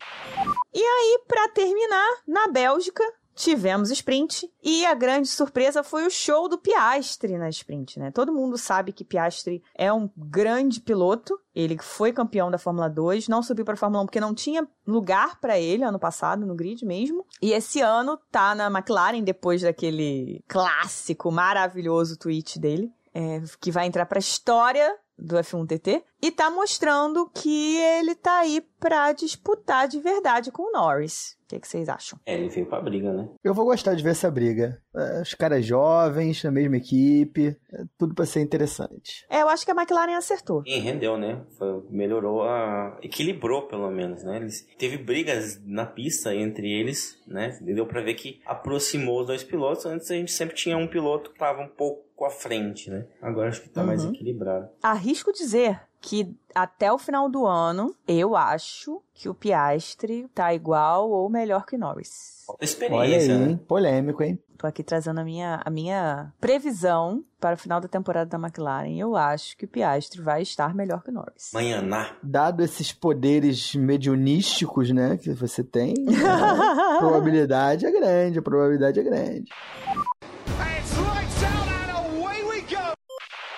[0.73, 3.03] E aí, para terminar, na Bélgica,
[3.37, 8.09] tivemos sprint e a grande surpresa foi o show do Piastri na sprint, né?
[8.09, 13.27] Todo mundo sabe que Piastri é um grande piloto, ele foi campeão da Fórmula 2,
[13.27, 16.55] não subiu para a Fórmula 1 porque não tinha lugar para ele ano passado no
[16.55, 17.25] grid mesmo.
[17.39, 23.85] E esse ano tá na McLaren depois daquele clássico maravilhoso tweet dele, é, que vai
[23.85, 29.11] entrar para a história do F1 TT e tá mostrando que ele tá aí pra
[29.13, 31.37] disputar de verdade com o Norris.
[31.43, 32.19] O que, que, vocês acham?
[32.25, 33.29] É, ele veio pra briga, né?
[33.41, 34.81] Eu vou gostar de ver essa briga.
[34.93, 39.25] É, os caras jovens, na mesma equipe, é tudo pra ser interessante.
[39.29, 40.61] É, eu acho que a McLaren acertou.
[40.65, 41.41] E rendeu, né?
[41.57, 42.97] Foi, melhorou a.
[43.01, 44.35] equilibrou, pelo menos, né?
[44.35, 44.67] Eles...
[44.77, 47.57] Teve brigas na pista entre eles, né?
[47.61, 49.85] Deu pra ver que aproximou os dois pilotos.
[49.85, 53.07] Antes a gente sempre tinha um piloto que tava um pouco à frente, né?
[53.21, 53.87] Agora acho que tá uhum.
[53.87, 54.67] mais equilibrado.
[54.83, 61.09] Arrisco dizer que até o final do ano, eu acho que o Piastre tá igual
[61.09, 62.45] ou melhor que Norris.
[62.61, 63.59] Experiência, Olha aí, né?
[63.67, 64.39] Polêmico, hein?
[64.57, 68.97] Tô aqui trazendo a minha, a minha previsão para o final da temporada da McLaren.
[68.97, 71.51] Eu acho que o Piastri vai estar melhor que o Norris.
[71.53, 71.83] Manhã,
[72.23, 75.93] Dado esses poderes medionísticos, né, que você tem,
[76.25, 79.51] a probabilidade é grande, a probabilidade é grande.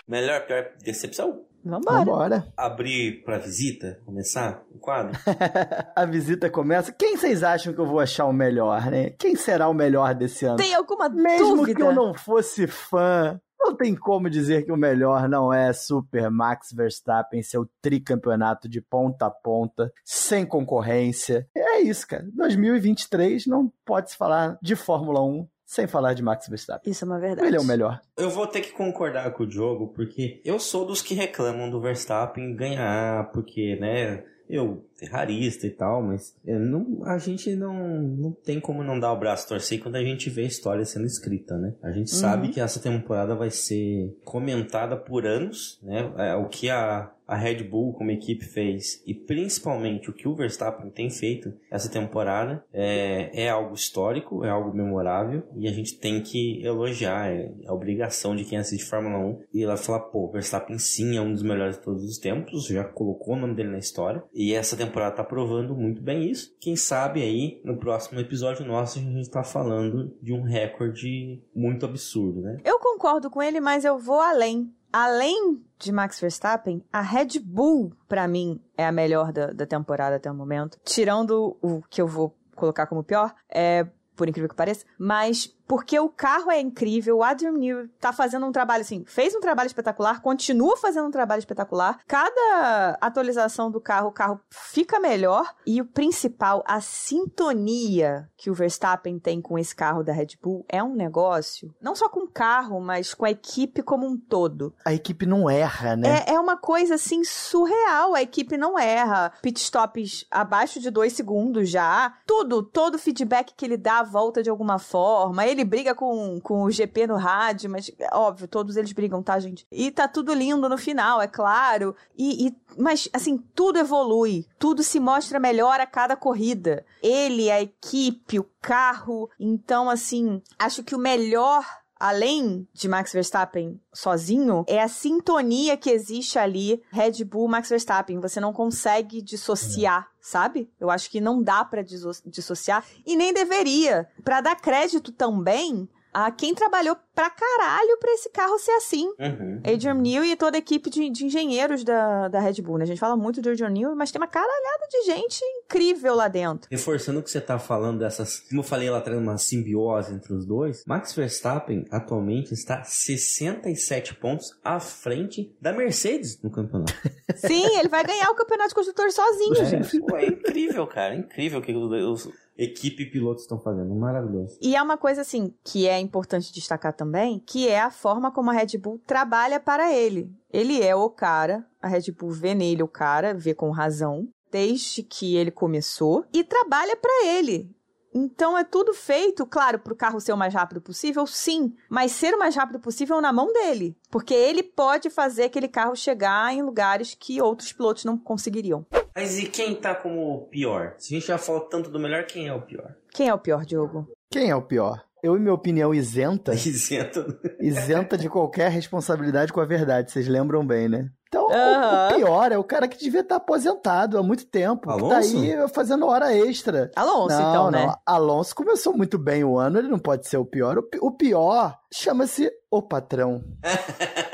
[0.10, 1.45] Melhor, pior decepção?
[1.64, 1.97] Vambora.
[1.99, 2.47] Vambora.
[2.57, 4.01] Abrir pra visita?
[4.03, 5.16] Começar o quadro?
[5.95, 6.91] a visita começa.
[6.91, 9.12] Quem vocês acham que eu vou achar o melhor, né?
[9.12, 10.57] Quem será o melhor desse ano?
[10.57, 11.76] Tem alguma Mesmo dúvida?
[11.76, 16.32] que eu não fosse fã, não tem como dizer que o melhor não é Super
[16.32, 21.47] Max Verstappen, seu tricampeonato de ponta a ponta, sem concorrência.
[21.55, 22.26] É isso, cara.
[22.34, 26.91] 2023 não pode se falar de Fórmula 1 sem falar de Max Verstappen.
[26.91, 27.47] Isso é uma verdade.
[27.47, 28.01] Ele é o melhor.
[28.17, 31.80] Eu vou ter que concordar com o Diogo, porque eu sou dos que reclamam do
[31.80, 38.32] Verstappen ganhar, porque, né, eu ferrarista e tal, mas é, não, a gente não, não
[38.32, 41.58] tem como não dar o braço torcer quando a gente vê a história sendo escrita,
[41.58, 41.74] né?
[41.82, 42.20] A gente uhum.
[42.20, 46.12] sabe que essa temporada vai ser comentada por anos, né?
[46.18, 50.34] É, o que a a Red Bull como equipe fez e principalmente o que o
[50.34, 56.00] Verstappen tem feito essa temporada é, é algo histórico, é algo memorável e a gente
[56.00, 60.28] tem que elogiar, é a obrigação de quem assiste Fórmula 1 e ela falar, pô,
[60.32, 63.70] Verstappen sim é um dos melhores de todos os tempos, já colocou o nome dele
[63.70, 66.56] na história e essa temporada tá provando muito bem isso.
[66.60, 71.86] Quem sabe aí no próximo episódio nosso a gente tá falando de um recorde muito
[71.86, 72.58] absurdo, né?
[72.64, 77.94] Eu concordo com ele, mas eu vou além além de Max Verstappen, a Red Bull,
[78.08, 80.80] para mim, é a melhor da, da temporada até o momento.
[80.84, 85.99] Tirando o que eu vou colocar como pior, é por incrível que pareça, mas porque
[85.99, 89.67] o carro é incrível, o Adrian Newey tá fazendo um trabalho assim, fez um trabalho
[89.67, 91.99] espetacular, continua fazendo um trabalho espetacular.
[92.07, 98.53] Cada atualização do carro, o carro fica melhor e o principal, a sintonia que o
[98.55, 102.28] Verstappen tem com esse carro da Red Bull é um negócio, não só com o
[102.28, 104.74] carro, mas com a equipe como um todo.
[104.84, 106.24] A equipe não erra, né?
[106.26, 109.34] É, é uma coisa assim surreal, a equipe não erra.
[109.39, 114.49] Pitstops abaixo de dois segundos já, tudo, todo o feedback que ele dá volta de
[114.49, 115.45] alguma forma.
[115.45, 119.39] Ele ele briga com, com o GP no rádio, mas óbvio, todos eles brigam, tá,
[119.39, 119.68] gente?
[119.72, 121.95] E tá tudo lindo no final, é claro.
[122.18, 126.86] E, e, mas, assim, tudo evolui, tudo se mostra melhor a cada corrida.
[127.03, 129.30] Ele, a equipe, o carro.
[129.39, 131.66] Então, assim, acho que o melhor
[132.00, 138.20] além de Max Verstappen sozinho, é a sintonia que existe ali, Red Bull, Max Verstappen.
[138.20, 140.72] Você não consegue dissociar, sabe?
[140.80, 144.08] Eu acho que não dá para dissociar e nem deveria.
[144.24, 149.05] Para dar crédito também a quem trabalhou pra caralho pra esse carro ser assim.
[149.20, 149.61] Uhum.
[149.65, 152.86] Adrian Newey e toda a equipe de, de, engenheiros da, da Red Bull, né?
[152.86, 156.30] A gente fala muito de Adrian Newey, mas tem uma caralhada de gente incrível lá
[156.30, 156.70] dentro.
[156.72, 160.34] Reforçando o que você tá falando dessas, como eu falei lá atrás, uma simbiose entre
[160.34, 166.93] os dois, Max Verstappen atualmente está 67 pontos à frente da Mercedes no campeonato.
[167.36, 169.99] Sim, ele vai ganhar o campeonato de construtores sozinho, é, gente.
[169.99, 171.15] Pô, é incrível, cara.
[171.15, 173.95] É incrível que os, equipe e pilotos estão fazendo.
[173.95, 174.57] Maravilhoso.
[174.61, 177.09] E é uma coisa, assim, que é importante destacar também,
[177.45, 180.32] que é a forma como a Red Bull trabalha para ele.
[180.51, 185.03] Ele é o cara, a Red Bull vê nele o cara, vê com razão, desde
[185.03, 187.76] que ele começou, e trabalha para ele.
[188.14, 192.12] Então é tudo feito, claro, para o carro ser o mais rápido possível, sim, mas
[192.12, 196.53] ser o mais rápido possível na mão dele, porque ele pode fazer aquele carro chegar
[196.53, 198.86] em lugares que outros pilotos não conseguiriam.
[199.16, 200.95] Mas e quem tá como pior?
[200.97, 202.95] Se a gente já falou tanto do melhor, quem é o pior?
[203.12, 204.07] Quem é o pior, Diogo?
[204.32, 205.03] Quem é o pior?
[205.24, 206.53] Eu, em minha opinião, isenta.
[206.55, 207.26] isenta.
[207.59, 210.11] isenta de qualquer responsabilidade com a verdade.
[210.11, 211.09] Vocês lembram bem, né?
[211.30, 211.51] Então, uhum.
[211.51, 214.89] o pior é o cara que devia estar aposentado há muito tempo.
[214.89, 215.32] Alonso?
[215.32, 216.89] Que tá aí fazendo hora extra.
[216.95, 217.93] Alonso, não, então, né?
[218.03, 220.80] Alonso começou muito bem o ano, ele não pode ser o pior.
[220.99, 223.43] O, pior chama-se o patrão.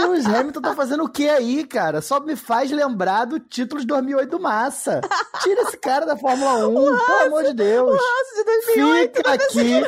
[0.00, 2.00] Lewis Hamilton tá fazendo o que aí, cara?
[2.00, 5.00] Só me faz lembrar do título de 2008 do Massa.
[5.42, 7.98] Tira esse cara da Fórmula 1, pelo amor de Deus.
[7.98, 9.84] O de 2008, fica aqui,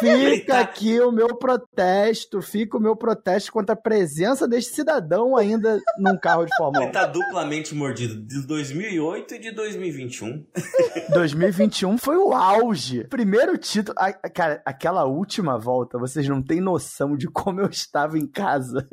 [0.00, 5.80] fica aqui o meu protesto, fica o meu protesto contra a presença deste cidadão ainda
[5.98, 6.88] num carro de Fórmula 1.
[6.88, 10.44] Ele tá duplamente mordido de 2008 e de 2021.
[11.12, 13.04] 2021 foi o auge.
[13.04, 18.18] Primeiro título, a, cara, aquela última volta, vocês não têm noção de como eu estava
[18.18, 18.86] em casa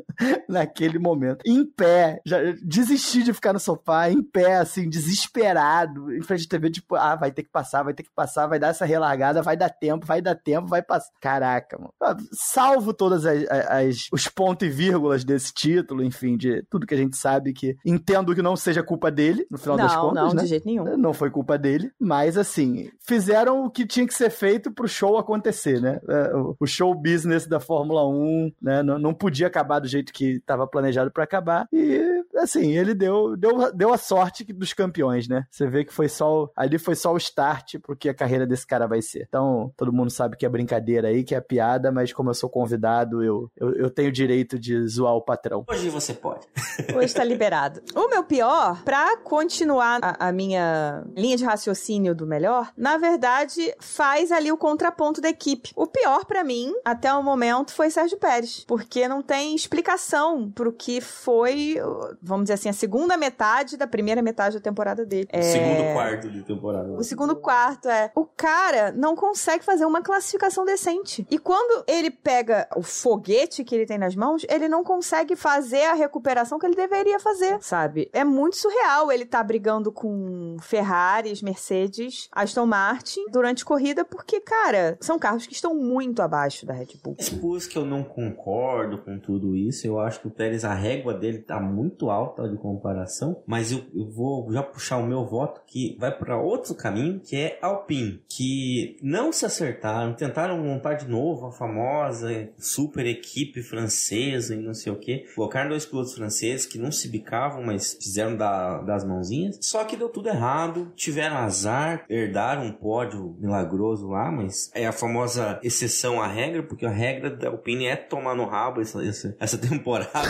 [0.62, 1.42] naquele momento.
[1.46, 6.48] Em pé, já desisti de ficar no sofá, em pé, assim, desesperado, em frente à
[6.48, 9.42] TV, tipo, ah, vai ter que passar, vai ter que passar, vai dar essa relargada,
[9.42, 11.10] vai dar tempo, vai dar tempo, vai passar.
[11.20, 11.92] Caraca, mano.
[12.32, 16.98] Salvo todas as, as, os pontos e vírgulas desse título, enfim, de tudo que a
[16.98, 20.34] gente sabe que entendo que não seja culpa dele, no final não, das contas, não,
[20.34, 20.42] né?
[20.42, 20.96] de jeito nenhum.
[20.96, 25.18] Não foi culpa dele, mas assim, fizeram o que tinha que ser feito pro show
[25.18, 26.00] acontecer, né?
[26.08, 28.82] É, o show business da Fórmula 1, né?
[28.82, 31.66] Não, não podia acabar do jeito que estava planejado para acabar.
[31.72, 35.46] E, assim, ele deu, deu, deu a sorte dos campeões, né?
[35.50, 36.50] Você vê que foi só.
[36.56, 39.24] Ali foi só o start pro que a carreira desse cara vai ser.
[39.28, 42.48] Então, todo mundo sabe que é brincadeira aí, que é piada, mas como eu sou
[42.48, 45.64] convidado, eu, eu, eu tenho o direito de zoar o patrão.
[45.68, 46.46] Hoje você pode.
[46.96, 47.80] Hoje tá liberado.
[47.94, 53.74] O meu pior, pra continuar a, a minha linha de raciocínio do melhor, na verdade,
[53.80, 55.70] faz ali o contraponto da equipe.
[55.76, 60.62] O pior para mim, até o momento, foi Sérgio Pérez, porque não tem explicação para
[60.62, 61.76] pro que foi,
[62.22, 65.28] vamos dizer assim, a segunda metade da primeira metade da temporada dele.
[65.30, 65.42] É...
[65.42, 66.92] Segundo segundo quarto de temporada.
[66.92, 68.12] O segundo quarto é.
[68.14, 71.26] O cara não consegue fazer uma classificação decente.
[71.30, 75.84] E quando ele pega o foguete que ele tem nas mãos, ele não consegue fazer
[75.84, 78.08] a recuperação que ele deveria fazer, sabe?
[78.12, 84.96] É muito surreal ele tá brigando com Ferraris, Mercedes, Aston Martin durante corrida, porque, cara,
[85.00, 87.16] são carros que estão muito abaixo da Red Bull.
[87.18, 89.86] Expus que eu não concordo com tudo isso.
[89.86, 93.82] Eu acho que o Pérez, a régua dele tá muito alta de comparação, mas eu,
[93.94, 98.22] eu vou já puxar o meu voto que vai para outro caminho, que é Alpine,
[98.28, 104.74] que não se acertaram, tentaram montar de novo a famosa super equipe francesa e não
[104.74, 105.26] sei o que.
[105.34, 109.58] Colocaram dois pilotos franceses que não se bicavam, mas fizeram da, das mãozinhas.
[109.60, 114.92] Só que deu tudo errado, tiveram azar, herdaram um pódio milagroso lá, mas é a
[114.92, 119.36] famosa exceção à regra, porque a regra da Alpine é tomar no rabo essa, essa,
[119.38, 120.21] essa temporada.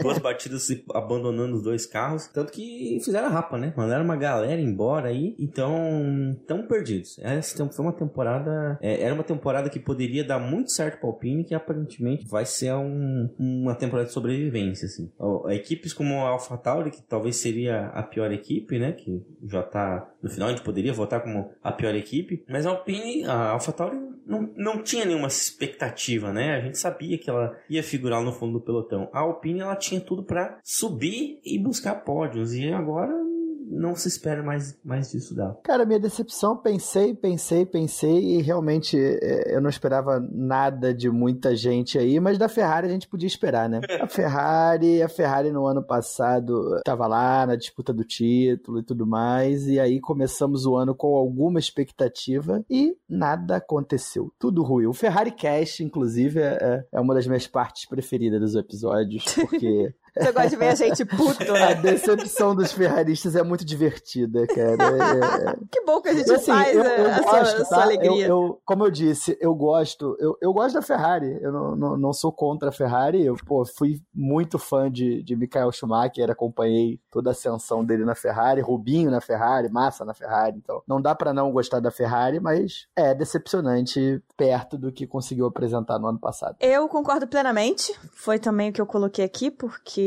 [0.00, 2.26] Duas batidas abandonando os dois carros.
[2.28, 3.72] Tanto que fizeram a rapa, né?
[3.76, 5.34] Mandaram uma galera embora aí.
[5.38, 7.18] Então, estão perdidos.
[7.20, 8.78] Essa foi uma temporada.
[8.80, 12.72] É, era uma temporada que poderia dar muito certo pra Alpine, que aparentemente vai ser
[12.74, 15.10] um, uma temporada de sobrevivência, assim.
[15.50, 18.92] Equipes como a AlphaTauri, que talvez seria a pior equipe, né?
[18.92, 22.44] Que já tá no final, a gente poderia votar como a pior equipe.
[22.48, 26.56] Mas a Alpine, a AlphaTauri não, não tinha nenhuma expectativa, né?
[26.56, 29.08] A gente sabia que ela ia figurar no fundo do pelotão.
[29.12, 32.52] A Alpine, ela tinha tudo para subir e buscar pódios.
[32.52, 33.12] E agora
[33.68, 35.58] não se espera mais, mais disso dela.
[35.64, 41.56] Cara, minha decepção, pensei, pensei, pensei e realmente é, eu não esperava nada de muita
[41.56, 43.80] gente aí, mas da Ferrari a gente podia esperar, né?
[44.00, 49.06] A Ferrari, a Ferrari no ano passado estava lá na disputa do título e tudo
[49.06, 54.32] mais, e aí começamos o ano com alguma expectativa e nada aconteceu.
[54.38, 54.86] Tudo ruim.
[54.86, 60.32] O Ferrari Cast, inclusive, é, é uma das minhas partes preferidas dos episódios, porque Você
[60.32, 61.72] gosta de ver a gente puto, né?
[61.72, 64.76] A decepção dos ferraristas é muito divertida, cara.
[64.82, 65.50] É...
[65.50, 65.56] é.
[65.70, 67.64] Que bom que a gente assim, faz eu, eu a, gosto, sua, tá?
[67.64, 68.26] sua alegria.
[68.26, 71.38] Eu, eu, como eu disse, eu gosto, eu, eu gosto da Ferrari.
[71.42, 73.24] Eu não, não, não sou contra a Ferrari.
[73.24, 78.14] Eu pô, fui muito fã de, de Michael Schumacher, acompanhei toda a ascensão dele na
[78.14, 80.56] Ferrari, Rubinho na Ferrari, Massa na Ferrari.
[80.56, 85.46] Então, não dá para não gostar da Ferrari, mas é decepcionante perto do que conseguiu
[85.46, 86.56] apresentar no ano passado.
[86.60, 87.94] Eu concordo plenamente.
[88.12, 90.05] Foi também o que eu coloquei aqui, porque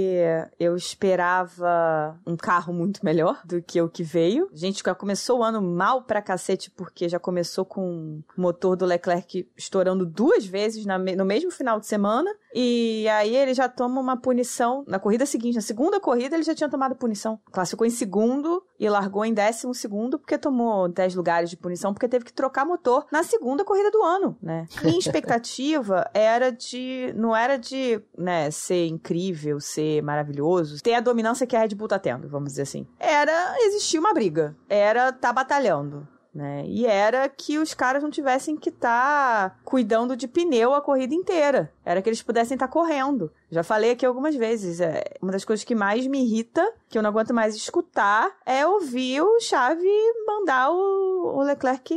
[0.60, 4.50] eu esperava um carro muito melhor do que o que veio.
[4.54, 8.76] A gente já começou o ano mal pra cacete, porque já começou com o motor
[8.76, 12.30] do Leclerc estourando duas vezes no mesmo final de semana.
[12.54, 15.56] E aí ele já toma uma punição na corrida seguinte.
[15.56, 17.40] Na segunda corrida ele já tinha tomado punição.
[17.52, 22.08] Classificou em segundo e largou em décimo segundo porque tomou 10 lugares de punição porque
[22.08, 24.68] teve que trocar motor na segunda corrida do ano, né?
[24.84, 31.46] Minha expectativa era de não era de, né, ser incrível, ser maravilhoso, ter a dominância
[31.46, 32.88] que a Red Bull tá tendo, vamos dizer assim.
[33.00, 36.64] Era existir uma briga, era tá batalhando né?
[36.66, 41.14] E era que os caras não tivessem que estar tá cuidando de pneu a corrida
[41.14, 41.72] inteira.
[41.84, 43.32] Era que eles pudessem estar tá correndo.
[43.52, 47.02] Já falei aqui algumas vezes, é uma das coisas que mais me irrita, que eu
[47.02, 49.88] não aguento mais escutar, é ouvir o Chave
[50.26, 51.94] mandar o, o Leclerc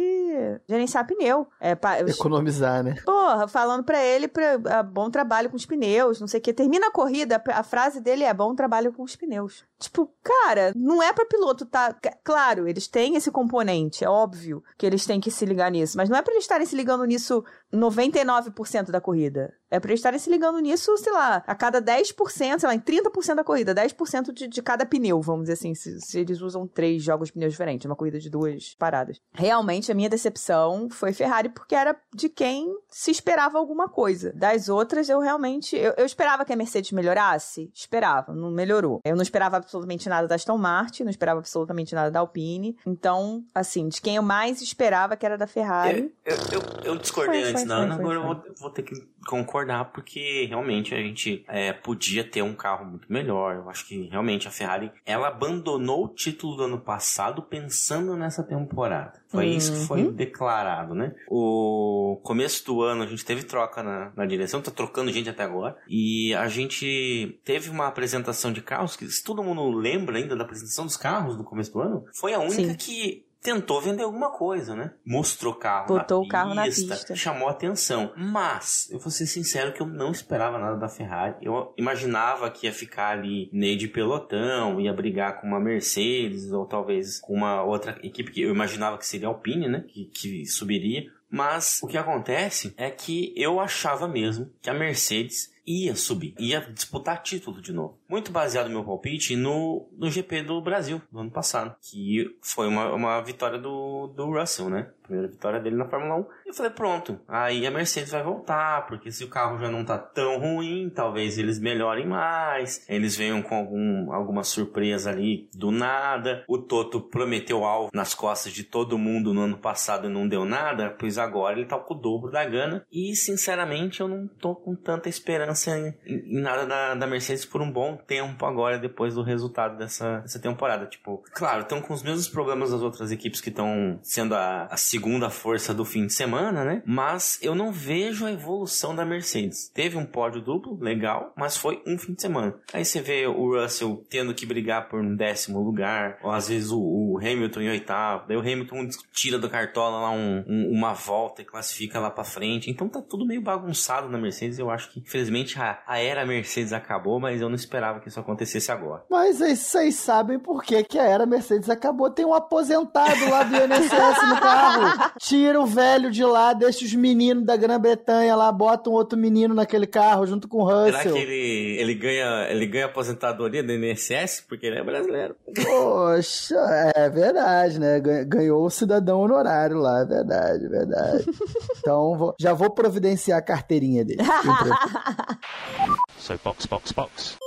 [0.68, 1.46] gerenciar pneu.
[1.60, 2.96] É, pra, Economizar, né?
[3.04, 6.52] Porra, falando pra ele pra, a, bom trabalho com os pneus, não sei o que.
[6.52, 9.64] Termina a corrida, a frase dele é bom trabalho com os pneus.
[9.78, 11.94] Tipo, cara, não é pra piloto tá.
[12.22, 16.08] Claro, eles têm esse componente, é óbvio que eles têm que se ligar nisso, mas
[16.08, 19.54] não é pra eles estarem se ligando nisso 99% da corrida.
[19.70, 22.78] É pra eles estarem se ligando nisso, sei lá, a cada 10%, sei lá, em
[22.78, 26.66] 30% da corrida, 10% de, de cada pneu, vamos dizer assim, se, se, eles usam
[26.66, 29.18] três jogos de pneus diferentes, uma corrida de duas paradas.
[29.32, 34.30] Realmente, a minha decepção foi Ferrari, porque era de quem se esperava alguma coisa.
[34.34, 35.74] Das outras, eu realmente.
[35.74, 37.70] Eu, eu esperava que a Mercedes melhorasse?
[37.74, 39.00] Esperava, não melhorou.
[39.02, 42.76] Eu não esperava absolutamente nada da Aston Martin, não esperava absolutamente nada da Alpine.
[42.86, 46.14] Então, assim, de quem eu mais esperava que era da Ferrari.
[46.22, 48.82] Eu, eu, eu, eu discordei foi, antes, foi, não, foi, agora eu vou, vou ter
[48.82, 48.94] que
[49.26, 53.56] concordar, porque realmente a gente é, podia ter um carro muito melhor.
[53.56, 58.42] Eu acho que realmente a Ferrari ela abandonou o título do ano passado pensando nessa
[58.42, 59.20] temporada.
[59.28, 59.56] Foi uhum.
[59.56, 60.12] isso que foi uhum.
[60.12, 61.14] declarado, né?
[61.28, 65.42] O começo do ano a gente teve troca na, na direção, tá trocando gente até
[65.42, 65.76] agora.
[65.88, 70.44] E a gente teve uma apresentação de carros, que se todo mundo lembra ainda da
[70.44, 72.76] apresentação dos carros no começo do ano, foi a única Sim.
[72.76, 74.92] que tentou vender alguma coisa, né?
[75.04, 77.16] Mostrou carro Botou na o carro na pista.
[77.16, 78.12] Chamou atenção.
[78.16, 81.34] Mas, eu vou ser sincero que eu não esperava nada da Ferrari.
[81.42, 86.64] Eu imaginava que ia ficar ali meio de pelotão, ia brigar com uma Mercedes ou
[86.64, 89.84] talvez com uma outra equipe que eu imaginava que seria a Alpine, né?
[89.88, 91.10] Que, que subiria.
[91.28, 96.60] Mas o que acontece é que eu achava mesmo que a Mercedes ia subir, ia
[96.60, 97.98] disputar título de novo.
[98.12, 102.68] Muito baseado no meu palpite no, no GP do Brasil, do ano passado, que foi
[102.68, 104.90] uma, uma vitória do, do Russell, né?
[105.02, 106.26] Primeira vitória dele na Fórmula 1.
[106.46, 109.96] Eu falei, pronto, aí a Mercedes vai voltar, porque se o carro já não tá
[109.96, 116.44] tão ruim, talvez eles melhorem mais, eles venham com algum, alguma surpresa ali do nada.
[116.46, 120.44] O Toto prometeu alvo nas costas de todo mundo no ano passado e não deu
[120.44, 122.84] nada, pois agora ele tá com o dobro da gana.
[122.92, 127.60] E sinceramente eu não tô com tanta esperança em, em nada da, da, Mercedes por
[127.60, 130.86] um bom tempo agora, depois do resultado dessa, dessa temporada.
[130.86, 134.76] Tipo, claro, estão com os mesmos problemas das outras equipes que estão sendo a, a
[134.76, 136.82] segunda força do fim de semana, né?
[136.86, 139.68] Mas eu não vejo a evolução da Mercedes.
[139.68, 142.54] Teve um pódio duplo, legal, mas foi um fim de semana.
[142.72, 146.70] Aí você vê o Russell tendo que brigar por um décimo lugar, ou às vezes
[146.70, 150.92] o, o Hamilton em oitavo, daí o Hamilton tira do cartola lá um, um, uma
[150.92, 152.70] volta e classifica lá pra frente.
[152.70, 154.58] Então tá tudo meio bagunçado na Mercedes.
[154.58, 158.20] Eu acho que, infelizmente, a, a era Mercedes acabou, mas eu não esperava que isso
[158.20, 159.04] acontecesse agora.
[159.10, 162.10] Mas vocês sabem por que, que a era Mercedes acabou.
[162.10, 165.12] Tem um aposentado lá do INSS no carro.
[165.20, 169.54] Tira o velho de lá, deixa os meninos da Grã-Bretanha lá, bota um outro menino
[169.54, 171.02] naquele carro junto com o Russell.
[171.02, 174.44] Será que ele, ele, ganha, ele ganha aposentadoria do INSS?
[174.48, 175.36] Porque ele é brasileiro.
[175.54, 178.00] Poxa, é verdade, né?
[178.00, 181.24] Ganhou o cidadão honorário lá, é verdade, é verdade.
[181.78, 184.22] Então, vou, já vou providenciar a carteirinha dele.
[186.16, 187.38] so, box, box, box.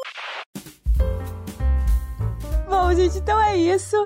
[2.75, 4.05] Bom, gente, então é isso.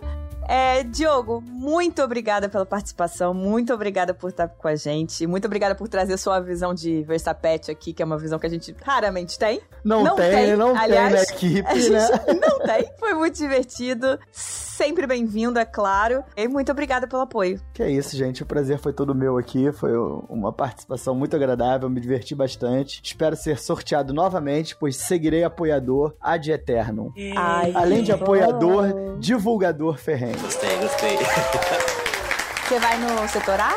[0.49, 5.75] É, Diogo, muito obrigada pela participação, muito obrigada por estar com a gente, muito obrigada
[5.75, 9.37] por trazer sua visão de Versapet aqui, que é uma visão que a gente raramente
[9.37, 9.61] tem.
[9.83, 12.09] Não, não tem, tem, não Aliás, tem na equipe, né?
[12.41, 14.17] Não tem, foi muito divertido
[14.79, 16.23] sempre bem-vindo, é claro.
[16.37, 17.59] E muito obrigada pelo apoio.
[17.73, 18.43] Que é isso, gente.
[18.43, 19.73] O prazer foi todo meu aqui.
[19.73, 19.91] Foi
[20.29, 23.01] uma participação muito agradável, me diverti bastante.
[23.03, 27.13] Espero ser sorteado novamente, pois seguirei apoiador ad eterno.
[27.35, 29.19] Ai, Além de apoiador, bom.
[29.19, 30.38] divulgador ferrenho.
[30.41, 31.17] Gostei, gostei.
[32.67, 33.75] Você vai no setor A?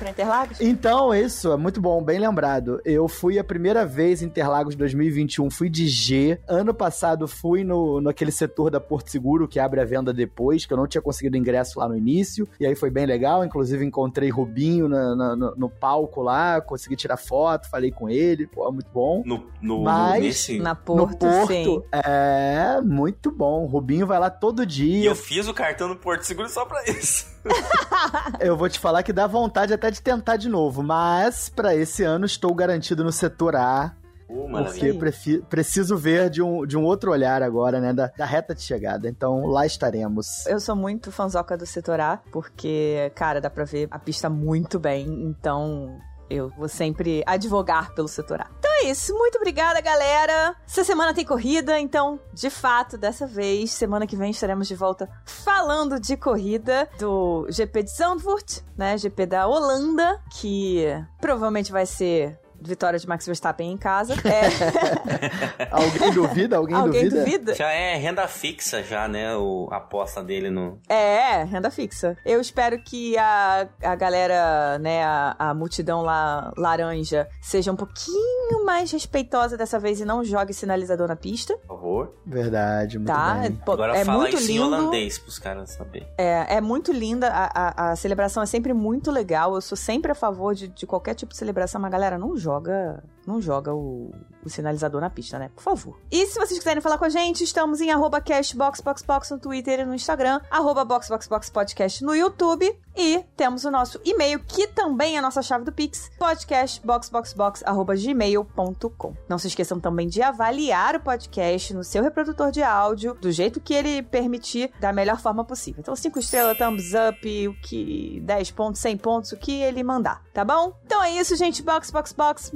[0.00, 0.60] Para Interlagos?
[0.60, 2.80] Então, isso, é muito bom, bem lembrado.
[2.86, 6.40] Eu fui a primeira vez em Interlagos 2021, fui de G.
[6.48, 10.72] Ano passado fui no, naquele setor da Porto Seguro, que abre a venda depois, que
[10.72, 12.48] eu não tinha conseguido ingresso lá no início.
[12.58, 16.96] E aí foi bem legal, inclusive encontrei Rubinho na, na, no, no, palco lá, consegui
[16.96, 19.22] tirar foto, falei com ele, pô, muito bom.
[19.26, 20.58] No, no, Mas, nesse...
[20.58, 21.82] Na Porto, no Porto sim.
[21.92, 23.66] É, muito bom.
[23.66, 25.02] Rubinho vai lá todo dia.
[25.02, 27.26] E eu fiz o cartão no Porto Seguro só pra isso.
[28.40, 32.02] eu vou te falar que dá vontade até de tentar de novo, mas para esse
[32.02, 33.94] ano estou garantido no setor A.
[34.28, 34.48] Uh,
[34.94, 37.92] porque preciso ver de um, de um outro olhar agora, né?
[37.92, 39.08] Da, da, reta de chegada.
[39.08, 40.46] Então lá estaremos.
[40.46, 44.78] Eu sou muito fanzoca do setor A, porque, cara, dá pra ver a pista muito
[44.78, 45.04] bem.
[45.24, 45.98] Então
[46.30, 48.46] eu vou sempre advogar pelo setor A.
[48.58, 49.12] Então é isso.
[49.14, 50.56] Muito obrigada, galera.
[50.66, 55.08] Essa semana tem corrida, então, de fato, dessa vez, semana que vem estaremos de volta
[55.24, 58.96] falando de corrida do GP de Zandvoort, né?
[58.96, 60.84] GP da Holanda, que
[61.20, 64.14] provavelmente vai ser vitória de Max Verstappen em casa.
[64.30, 65.68] É...
[65.70, 66.56] Alguém duvida?
[66.56, 67.24] Alguém, Alguém duvida?
[67.24, 67.54] duvida?
[67.54, 69.34] Já é renda fixa, já, né?
[69.36, 70.78] O, a aposta dele no.
[70.88, 72.16] É, renda fixa.
[72.24, 78.64] Eu espero que a, a galera, né, a, a multidão lá laranja, seja um pouquinho
[78.64, 81.56] mais respeitosa dessa vez e não jogue sinalizador na pista.
[81.58, 82.14] Por favor.
[82.24, 83.34] Verdade, muito tá?
[83.34, 83.52] bem.
[83.52, 84.62] Pô, Agora é fala muito isso lindo.
[84.62, 86.08] em holandês pros caras saberem.
[86.16, 87.28] É, é muito linda.
[87.28, 89.54] A, a, a, celebração é sempre muito legal.
[89.54, 92.49] Eu sou sempre a favor de, de qualquer tipo de celebração, mas galera, não joga
[92.50, 94.12] joga, não joga o,
[94.44, 95.50] o sinalizador na pista, né?
[95.54, 95.98] Por favor.
[96.10, 99.84] E se vocês quiserem falar com a gente, estamos em arroba cashboxboxbox no Twitter e
[99.84, 105.22] no Instagram, arroba boxboxboxpodcast no YouTube e temos o nosso e-mail, que também é a
[105.22, 109.14] nossa chave do Pix, podcastboxboxbox.gmail.com.
[109.28, 113.60] Não se esqueçam também de avaliar o podcast no seu reprodutor de áudio, do jeito
[113.60, 115.80] que ele permitir, da melhor forma possível.
[115.80, 120.22] Então, 5 estrelas, thumbs up, o que 10 pontos, 100 pontos, o que ele mandar,
[120.34, 120.78] tá bom?
[120.84, 121.62] Então é isso, gente.
[121.62, 122.52] Box, box, box.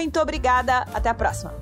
[0.00, 0.86] Muito obrigada.
[0.94, 1.52] Até a próxima.